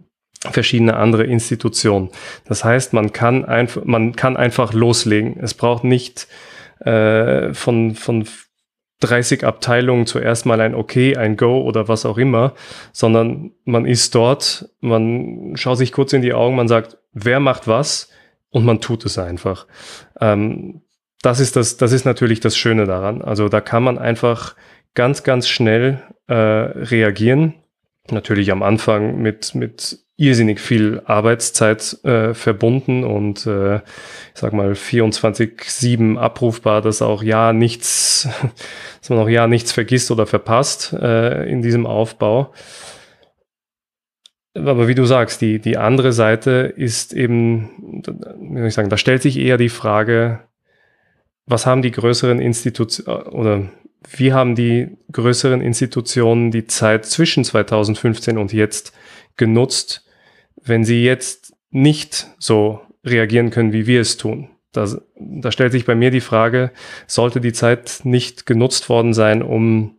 [0.51, 2.09] verschiedene andere Institutionen.
[2.45, 5.37] Das heißt, man kann einfach, man kann einfach loslegen.
[5.39, 6.27] Es braucht nicht
[6.79, 8.25] äh, von, von
[9.01, 12.53] 30 Abteilungen zuerst mal ein Okay, ein Go oder was auch immer,
[12.91, 17.67] sondern man ist dort, man schaut sich kurz in die Augen, man sagt, wer macht
[17.67, 18.09] was
[18.49, 19.67] und man tut es einfach.
[20.19, 20.81] Ähm,
[21.21, 23.21] das ist das, das ist natürlich das Schöne daran.
[23.21, 24.55] Also da kann man einfach
[24.95, 27.55] ganz, ganz schnell äh, reagieren.
[28.09, 33.81] Natürlich am Anfang mit, mit irrsinnig viel Arbeitszeit äh, verbunden und äh, ich
[34.33, 38.27] sag mal 24-7 abrufbar, dass auch ja nichts,
[38.99, 42.53] dass man auch ja nichts vergisst oder verpasst äh, in diesem Aufbau.
[44.55, 48.03] Aber wie du sagst, die, die andere Seite ist eben,
[48.41, 50.41] wie soll ich sagen, da stellt sich eher die Frage,
[51.45, 53.69] was haben die größeren Institutionen oder
[54.17, 58.93] wie haben die größeren Institutionen die Zeit zwischen 2015 und jetzt
[59.37, 60.03] genutzt,
[60.63, 64.49] wenn sie jetzt nicht so reagieren können, wie wir es tun.
[64.71, 66.71] Da, da stellt sich bei mir die Frage,
[67.07, 69.98] sollte die Zeit nicht genutzt worden sein, um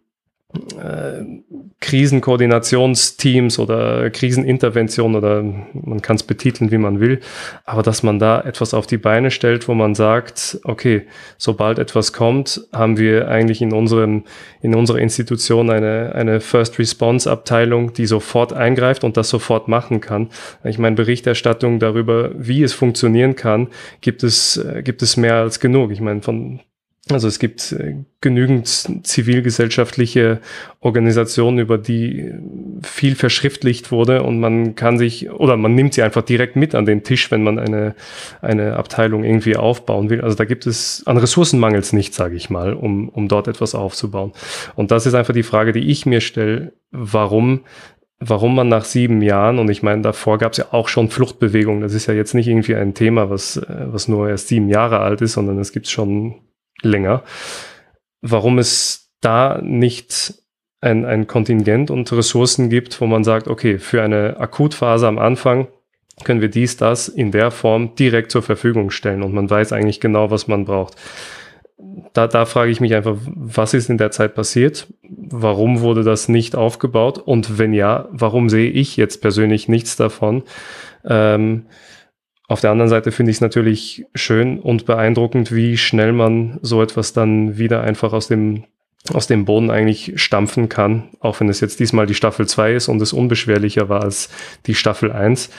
[1.81, 7.21] Krisenkoordinationsteams oder Krisenintervention oder man kann es betiteln, wie man will,
[7.65, 11.07] aber dass man da etwas auf die Beine stellt, wo man sagt, okay,
[11.39, 14.25] sobald etwas kommt, haben wir eigentlich in unserem,
[14.61, 20.01] in unserer Institution eine, eine First Response Abteilung, die sofort eingreift und das sofort machen
[20.01, 20.31] kann.
[20.65, 23.69] Ich meine, Berichterstattung darüber, wie es funktionieren kann,
[24.01, 25.93] gibt es, äh, gibt es mehr als genug.
[25.93, 26.61] Ich meine, von
[27.13, 28.67] also es gibt äh, genügend
[29.07, 30.41] zivilgesellschaftliche
[30.81, 32.33] Organisationen, über die
[32.83, 36.87] viel verschriftlicht wurde und man kann sich oder man nimmt sie einfach direkt mit an
[36.87, 37.95] den Tisch, wenn man eine,
[38.41, 40.21] eine Abteilung irgendwie aufbauen will.
[40.21, 44.33] Also da gibt es an Ressourcenmangels nicht, sage ich mal, um, um dort etwas aufzubauen.
[44.77, 47.61] Und das ist einfach die Frage, die ich mir stelle, warum
[48.21, 51.81] warum man nach sieben Jahren, und ich meine, davor gab es ja auch schon Fluchtbewegungen,
[51.81, 55.01] das ist ja jetzt nicht irgendwie ein Thema, was, äh, was nur erst sieben Jahre
[55.01, 56.35] alt ist, sondern es gibt schon
[56.83, 57.23] länger,
[58.23, 60.35] warum es da nicht
[60.81, 65.69] ein, ein Kontingent und Ressourcen gibt, wo man sagt, okay, für eine Akutphase am Anfang
[66.25, 70.01] können wir dies, das in der Form direkt zur Verfügung stellen und man weiß eigentlich
[70.01, 70.97] genau, was man braucht.
[72.13, 74.87] Da, da frage ich mich einfach, was ist in der Zeit passiert?
[75.03, 77.19] Warum wurde das nicht aufgebaut?
[77.19, 80.43] Und wenn ja, warum sehe ich jetzt persönlich nichts davon?
[81.05, 81.67] Ähm,
[82.51, 86.83] auf der anderen Seite finde ich es natürlich schön und beeindruckend, wie schnell man so
[86.83, 88.65] etwas dann wieder einfach aus dem,
[89.15, 92.89] aus dem Boden eigentlich stampfen kann, auch wenn es jetzt diesmal die Staffel 2 ist
[92.89, 94.31] und es unbeschwerlicher war als
[94.67, 95.51] die Staffel 1.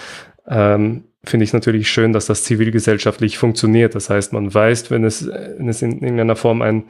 [0.50, 3.96] Ähm, finde ich natürlich schön, dass das zivilgesellschaftlich funktioniert.
[3.96, 6.84] Das heißt, man weiß, wenn es, wenn es in irgendeiner Form ein,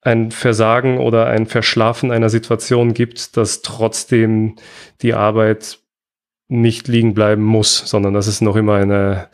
[0.00, 4.56] ein Versagen oder ein Verschlafen einer Situation gibt, dass trotzdem
[5.02, 5.78] die Arbeit
[6.48, 9.28] nicht liegen bleiben muss, sondern dass es noch immer eine,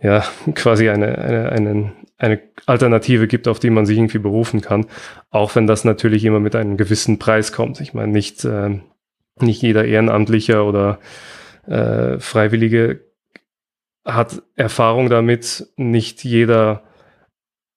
[0.00, 0.24] ja,
[0.54, 4.86] quasi eine, eine, eine, eine Alternative gibt, auf die man sich irgendwie berufen kann.
[5.30, 7.80] Auch wenn das natürlich immer mit einem gewissen Preis kommt.
[7.80, 8.80] Ich meine, nicht, äh,
[9.40, 10.98] nicht jeder Ehrenamtlicher oder
[11.66, 13.00] äh, Freiwillige
[14.04, 15.66] hat Erfahrung damit.
[15.76, 16.82] Nicht jeder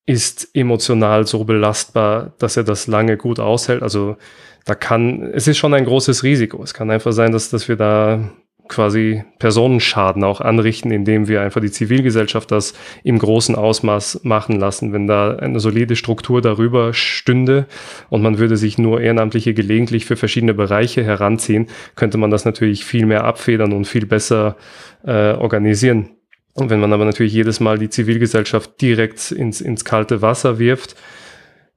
[0.06, 3.82] ist emotional so belastbar, dass er das lange gut aushält.
[3.82, 4.16] Also
[4.64, 6.62] da kann, es ist schon ein großes Risiko.
[6.62, 8.30] Es kann einfach sein, dass, dass wir da
[8.68, 14.92] quasi Personenschaden auch anrichten, indem wir einfach die Zivilgesellschaft das im großen Ausmaß machen lassen.
[14.92, 17.66] Wenn da eine solide Struktur darüber stünde
[18.08, 22.84] und man würde sich nur Ehrenamtliche gelegentlich für verschiedene Bereiche heranziehen, könnte man das natürlich
[22.84, 24.56] viel mehr abfedern und viel besser
[25.04, 26.10] äh, organisieren.
[26.54, 30.94] Und wenn man aber natürlich jedes Mal die Zivilgesellschaft direkt ins, ins kalte Wasser wirft,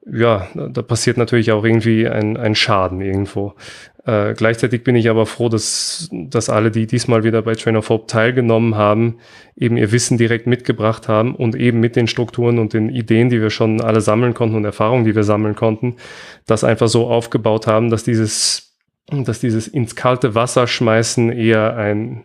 [0.09, 3.55] ja, da passiert natürlich auch irgendwie ein, ein Schaden irgendwo.
[4.07, 7.89] Äh, gleichzeitig bin ich aber froh, dass, dass alle, die diesmal wieder bei Train of
[7.89, 9.17] Hope teilgenommen haben,
[9.57, 13.41] eben ihr Wissen direkt mitgebracht haben und eben mit den Strukturen und den Ideen, die
[13.41, 15.97] wir schon alle sammeln konnten und Erfahrungen, die wir sammeln konnten,
[16.45, 18.77] das einfach so aufgebaut haben, dass dieses,
[19.11, 22.23] dass dieses ins kalte Wasser schmeißen eher ein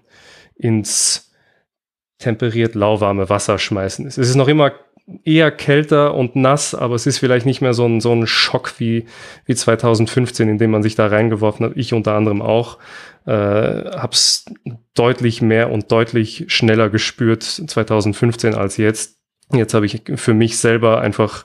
[0.55, 1.33] ins
[2.19, 4.19] temperiert lauwarme Wasser schmeißen ist.
[4.19, 4.73] Es ist noch immer
[5.25, 8.75] eher kälter und nass, aber es ist vielleicht nicht mehr so ein, so ein Schock
[8.79, 9.07] wie,
[9.47, 11.73] wie 2015, in dem man sich da reingeworfen hat.
[11.77, 12.79] Ich unter anderem auch.
[13.25, 14.47] Äh, habe es
[14.95, 19.19] deutlich mehr und deutlich schneller gespürt 2015 als jetzt.
[19.53, 21.45] Jetzt habe ich für mich selber einfach,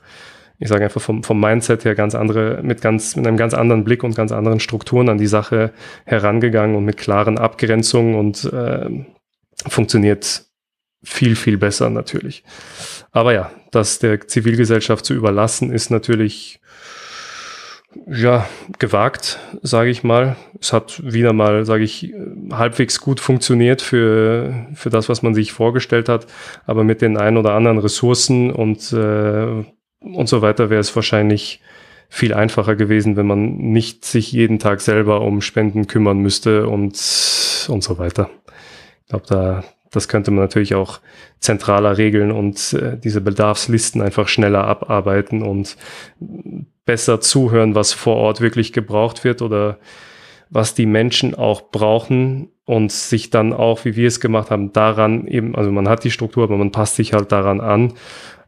[0.57, 3.83] ich sage einfach vom, vom Mindset her ganz andere, mit ganz, mit einem ganz anderen
[3.83, 5.71] Blick und ganz anderen Strukturen an die Sache
[6.05, 8.89] herangegangen und mit klaren Abgrenzungen und äh,
[9.67, 10.45] funktioniert
[11.03, 12.43] viel, viel besser natürlich.
[13.11, 16.59] Aber ja, das der Zivilgesellschaft zu überlassen, ist natürlich
[18.05, 18.47] ja,
[18.79, 20.35] gewagt, sage ich mal.
[20.59, 22.13] Es hat wieder mal, sage ich,
[22.51, 26.27] halbwegs gut funktioniert für, für das, was man sich vorgestellt hat.
[26.65, 29.63] Aber mit den ein oder anderen Ressourcen und, äh,
[30.01, 31.61] und so weiter wäre es wahrscheinlich
[32.09, 36.93] viel einfacher gewesen, wenn man nicht sich jeden Tag selber um Spenden kümmern müsste und,
[37.67, 38.29] und so weiter.
[39.03, 39.63] Ich glaube, da,
[39.97, 40.99] das könnte man natürlich auch
[41.39, 45.75] zentraler regeln und äh, diese Bedarfslisten einfach schneller abarbeiten und
[46.85, 49.79] besser zuhören, was vor Ort wirklich gebraucht wird oder
[50.49, 55.27] was die Menschen auch brauchen und sich dann auch, wie wir es gemacht haben, daran
[55.27, 57.93] eben, also man hat die Struktur, aber man passt sich halt daran an,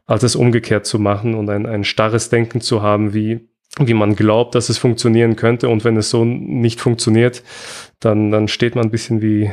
[0.06, 4.16] als es umgekehrt zu machen und ein, ein starres Denken zu haben, wie, wie man
[4.16, 5.68] glaubt, dass es funktionieren könnte.
[5.68, 7.42] Und wenn es so nicht funktioniert,
[8.00, 9.50] dann, dann steht man ein bisschen wie,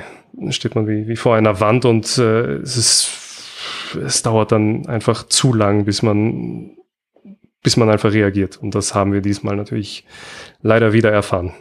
[0.50, 3.10] steht man wie, wie vor einer Wand und äh, es ist,
[4.06, 6.72] es dauert dann einfach zu lang, bis man,
[7.62, 8.58] bis man einfach reagiert.
[8.58, 10.06] Und das haben wir diesmal natürlich
[10.62, 11.54] leider wieder erfahren.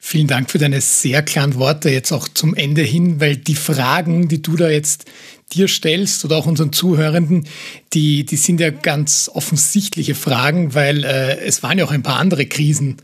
[0.00, 4.28] Vielen Dank für deine sehr klaren Worte jetzt auch zum Ende hin, weil die Fragen,
[4.28, 5.10] die du da jetzt
[5.52, 7.46] dir stellst oder auch unseren Zuhörenden,
[7.92, 12.18] die, die sind ja ganz offensichtliche Fragen, weil äh, es waren ja auch ein paar
[12.18, 12.96] andere Krisen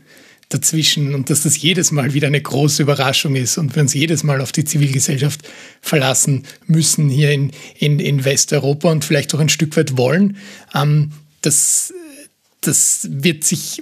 [0.49, 4.23] dazwischen und dass das jedes Mal wieder eine große Überraschung ist und wir uns jedes
[4.23, 5.41] Mal auf die Zivilgesellschaft
[5.81, 10.37] verlassen müssen hier in, in, in Westeuropa und vielleicht auch ein Stück weit wollen.
[10.73, 11.93] Ähm, das,
[12.61, 13.81] das wird sich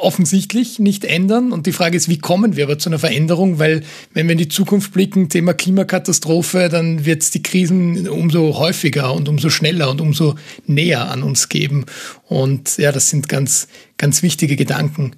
[0.00, 1.52] offensichtlich nicht ändern.
[1.52, 3.58] Und die Frage ist, wie kommen wir aber zu einer Veränderung?
[3.58, 3.82] Weil
[4.14, 9.14] wenn wir in die Zukunft blicken, Thema Klimakatastrophe, dann wird es die Krisen umso häufiger
[9.14, 10.36] und umso schneller und umso
[10.66, 11.86] näher an uns geben.
[12.26, 15.12] Und ja, das sind ganz, ganz wichtige Gedanken.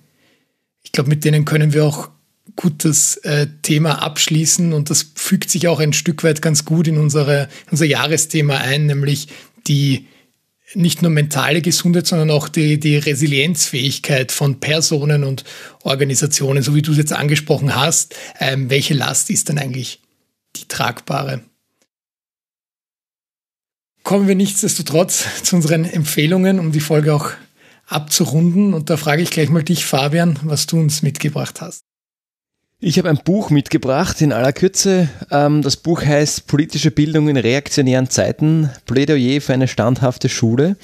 [0.83, 2.09] Ich glaube, mit denen können wir auch
[2.57, 6.89] gut das äh, Thema abschließen und das fügt sich auch ein Stück weit ganz gut
[6.89, 9.29] in unsere, unser Jahresthema ein, nämlich
[9.67, 10.07] die
[10.75, 15.45] nicht nur mentale Gesundheit, sondern auch die, die Resilienzfähigkeit von Personen und
[15.83, 18.15] Organisationen, so wie du es jetzt angesprochen hast.
[18.39, 20.01] Ähm, welche Last ist denn eigentlich
[20.57, 21.43] die tragbare?
[24.03, 27.33] Kommen wir nichtsdestotrotz zu unseren Empfehlungen, um die Folge auch
[27.87, 28.73] abzurunden.
[28.73, 31.85] Und da frage ich gleich mal dich, Fabian, was du uns mitgebracht hast.
[32.83, 35.11] Ich habe ein Buch mitgebracht in aller Kürze.
[35.31, 40.79] Ähm, das Buch heißt Politische Bildung in reaktionären Zeiten, Plädoyer für eine standhafte Schule.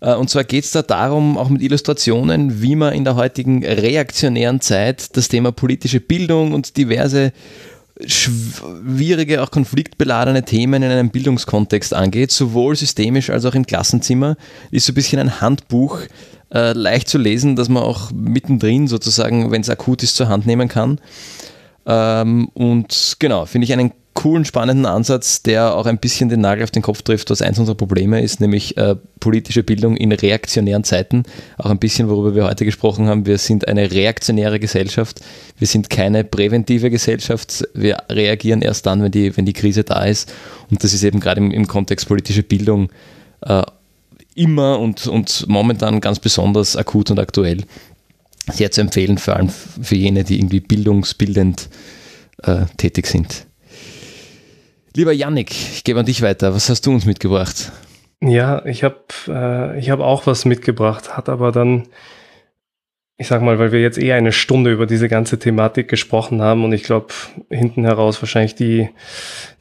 [0.00, 3.64] Äh, und zwar geht es da darum, auch mit Illustrationen, wie man in der heutigen
[3.64, 7.32] reaktionären Zeit das Thema politische Bildung und diverse
[8.06, 14.36] schwierige, auch konfliktbeladene Themen in einem Bildungskontext angeht, sowohl systemisch als auch im Klassenzimmer.
[14.70, 16.00] Ist so ein bisschen ein Handbuch,
[16.52, 20.46] äh, leicht zu lesen, dass man auch mittendrin sozusagen, wenn es akut ist, zur Hand
[20.46, 21.00] nehmen kann.
[21.86, 26.62] Ähm, und genau, finde ich einen coolen, spannenden Ansatz, der auch ein bisschen den Nagel
[26.64, 30.84] auf den Kopf trifft, was eins unserer Probleme ist, nämlich äh, politische Bildung in reaktionären
[30.84, 31.22] Zeiten.
[31.56, 33.24] Auch ein bisschen, worüber wir heute gesprochen haben.
[33.24, 35.22] Wir sind eine reaktionäre Gesellschaft.
[35.56, 37.66] Wir sind keine präventive Gesellschaft.
[37.72, 40.30] Wir reagieren erst dann, wenn die, wenn die Krise da ist.
[40.70, 42.90] Und das ist eben gerade im, im Kontext politische Bildung
[43.40, 43.62] äh,
[44.34, 47.64] immer und, und momentan ganz besonders akut und aktuell
[48.52, 51.70] sehr zu empfehlen, vor allem für jene, die irgendwie bildungsbildend
[52.42, 53.46] äh, tätig sind.
[54.96, 56.54] Lieber Yannick, ich gebe an dich weiter.
[56.54, 57.70] Was hast du uns mitgebracht?
[58.20, 61.88] Ja, ich habe äh, hab auch was mitgebracht, hat aber dann,
[63.16, 66.64] ich sag mal, weil wir jetzt eher eine Stunde über diese ganze Thematik gesprochen haben
[66.64, 67.14] und ich glaube,
[67.48, 68.90] hinten heraus wahrscheinlich die,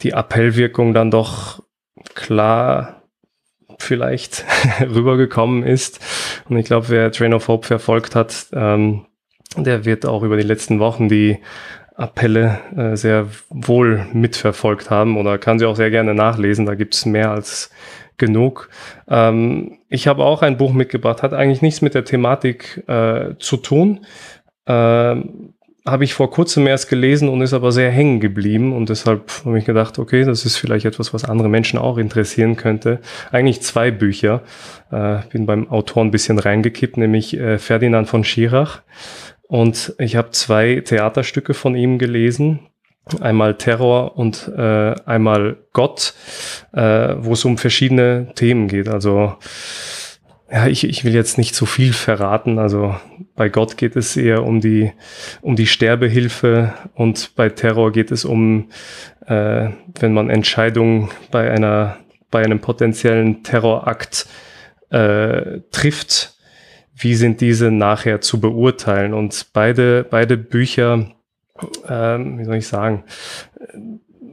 [0.02, 1.64] die Appellwirkung dann doch
[2.16, 3.04] klar
[3.78, 4.46] vielleicht
[4.82, 6.00] rübergekommen ist.
[6.50, 9.06] Und ich glaube, wer Train of Hope verfolgt hat, ähm,
[9.56, 11.40] der wird auch über die letzten Wochen die
[12.00, 16.66] Appelle äh, sehr wohl mitverfolgt haben oder kann sie auch sehr gerne nachlesen.
[16.66, 17.72] Da gibt's mehr als
[18.18, 18.70] genug.
[19.10, 23.58] Ähm, ich habe auch ein Buch mitgebracht, hat eigentlich nichts mit der Thematik äh, zu
[23.58, 24.06] tun.
[24.66, 25.54] Ähm,
[25.86, 29.58] habe ich vor kurzem erst gelesen und ist aber sehr hängen geblieben und deshalb habe
[29.58, 33.00] ich gedacht, okay, das ist vielleicht etwas, was andere Menschen auch interessieren könnte.
[33.32, 34.44] Eigentlich zwei Bücher.
[34.92, 38.84] Äh, bin beim Autor ein bisschen reingekippt, nämlich äh, Ferdinand von Schirach
[39.50, 42.60] und ich habe zwei Theaterstücke von ihm gelesen.
[43.20, 46.14] Einmal Terror und äh, einmal Gott,
[46.72, 48.88] äh, wo es um verschiedene Themen geht.
[48.88, 49.36] Also
[50.52, 52.60] ja, ich, ich will jetzt nicht zu viel verraten.
[52.60, 52.96] Also
[53.36, 54.92] bei Gott geht es eher um die,
[55.42, 58.70] um die Sterbehilfe und bei Terror geht es um,
[59.26, 59.70] äh,
[60.00, 61.98] wenn man Entscheidungen bei einer,
[62.30, 64.28] bei einem potenziellen Terrorakt
[64.92, 66.36] äh, trifft,
[67.00, 69.14] wie sind diese nachher zu beurteilen?
[69.14, 71.12] Und beide, beide Bücher,
[71.88, 73.04] ähm, wie soll ich sagen,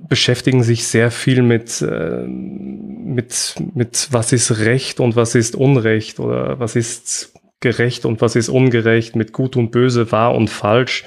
[0.09, 6.21] beschäftigen sich sehr viel mit, äh, mit, mit was ist Recht und was ist Unrecht
[6.21, 11.05] oder was ist gerecht und was ist ungerecht, mit Gut und Böse, wahr und falsch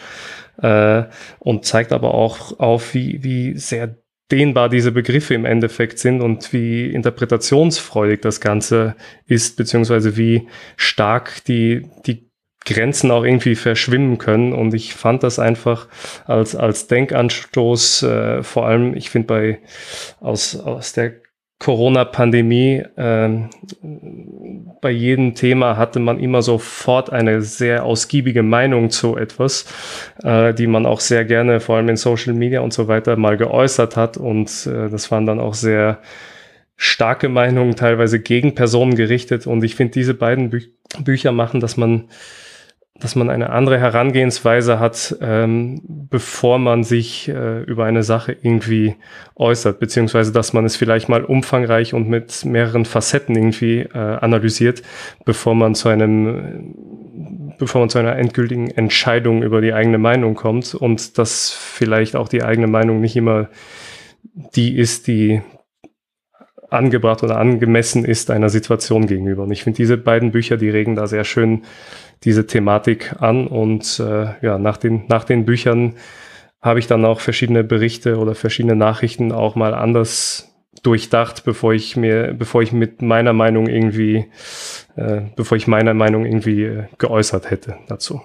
[0.62, 1.03] äh,
[1.39, 3.95] und zeigt aber auch auf, wie, wie sehr
[4.32, 11.43] dehnbar diese Begriffe im Endeffekt sind und wie interpretationsfreudig das Ganze ist, beziehungsweise wie stark
[11.45, 12.30] die, die
[12.65, 14.53] Grenzen auch irgendwie verschwimmen können.
[14.53, 15.88] Und ich fand das einfach
[16.25, 19.59] als, als Denkanstoß, äh, vor allem, ich finde bei
[20.19, 21.13] aus, aus der
[21.60, 23.30] Corona-Pandemie, äh,
[24.82, 29.66] bei jedem Thema hatte man immer sofort eine sehr ausgiebige Meinung zu etwas,
[30.24, 33.36] äh, die man auch sehr gerne, vor allem in Social Media und so weiter, mal
[33.36, 34.16] geäußert hat.
[34.16, 35.99] Und äh, das waren dann auch sehr
[36.78, 39.45] starke Meinungen, teilweise gegen Personen gerichtet.
[39.45, 40.62] Und ich finde, diese beiden Bü
[41.03, 42.05] Bücher machen, dass man
[43.00, 48.95] dass man eine andere Herangehensweise hat, ähm, bevor man sich äh, über eine Sache irgendwie
[49.36, 54.82] äußert, beziehungsweise dass man es vielleicht mal umfangreich und mit mehreren Facetten irgendwie äh, analysiert,
[55.26, 60.76] bevor man zu einem, bevor man zu einer endgültigen Entscheidung über die eigene Meinung kommt
[60.76, 63.50] und dass vielleicht auch die eigene Meinung nicht immer
[64.56, 65.41] die ist, die
[66.70, 69.43] angebracht oder angemessen ist einer Situation gegenüber.
[69.43, 71.64] Und ich finde diese beiden Bücher, die regen da sehr schön
[72.24, 73.47] diese Thematik an.
[73.47, 75.95] Und äh, ja, nach den, nach den Büchern
[76.61, 80.53] habe ich dann auch verschiedene Berichte oder verschiedene Nachrichten auch mal anders
[80.84, 84.26] durchdacht, bevor ich mir, bevor ich mit meiner Meinung irgendwie,
[84.95, 88.22] äh, bevor ich meine Meinung irgendwie äh, geäußert hätte dazu.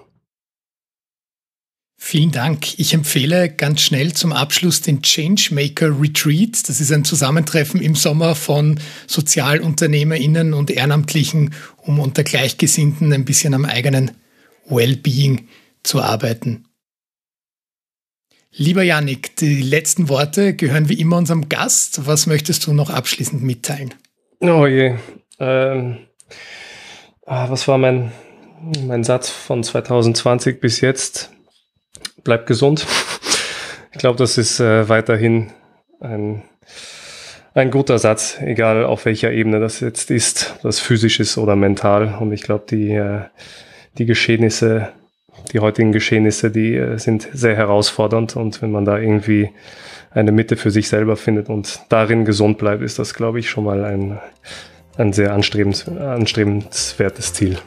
[2.07, 2.77] Vielen Dank.
[2.77, 6.69] Ich empfehle ganz schnell zum Abschluss den Changemaker Retreat.
[6.69, 13.55] Das ist ein Zusammentreffen im Sommer von SozialunternehmerInnen und Ehrenamtlichen, um unter Gleichgesinnten ein bisschen
[13.55, 14.11] am eigenen
[14.67, 15.47] Wellbeing
[15.81, 16.67] zu arbeiten.
[18.51, 22.05] Lieber Yannick, die letzten Worte gehören wie immer unserem Gast.
[22.05, 23.95] Was möchtest du noch abschließend mitteilen?
[24.41, 24.93] Oh je.
[25.39, 25.97] Ähm,
[27.25, 28.11] ah, was war mein,
[28.85, 31.31] mein Satz von 2020 bis jetzt?
[32.25, 32.85] Bleibt gesund.
[33.93, 35.51] Ich glaube, das ist äh, weiterhin
[36.01, 36.41] ein,
[37.53, 42.17] ein guter Satz, egal auf welcher Ebene das jetzt ist, das physisch ist oder mental.
[42.19, 43.21] Und ich glaube, die, äh,
[43.97, 44.89] die Geschehnisse,
[45.53, 48.35] die heutigen Geschehnisse, die äh, sind sehr herausfordernd.
[48.35, 49.51] Und wenn man da irgendwie
[50.11, 53.63] eine Mitte für sich selber findet und darin gesund bleibt, ist das, glaube ich, schon
[53.63, 54.19] mal ein,
[54.97, 57.57] ein sehr anstrebens, anstrebenswertes Ziel.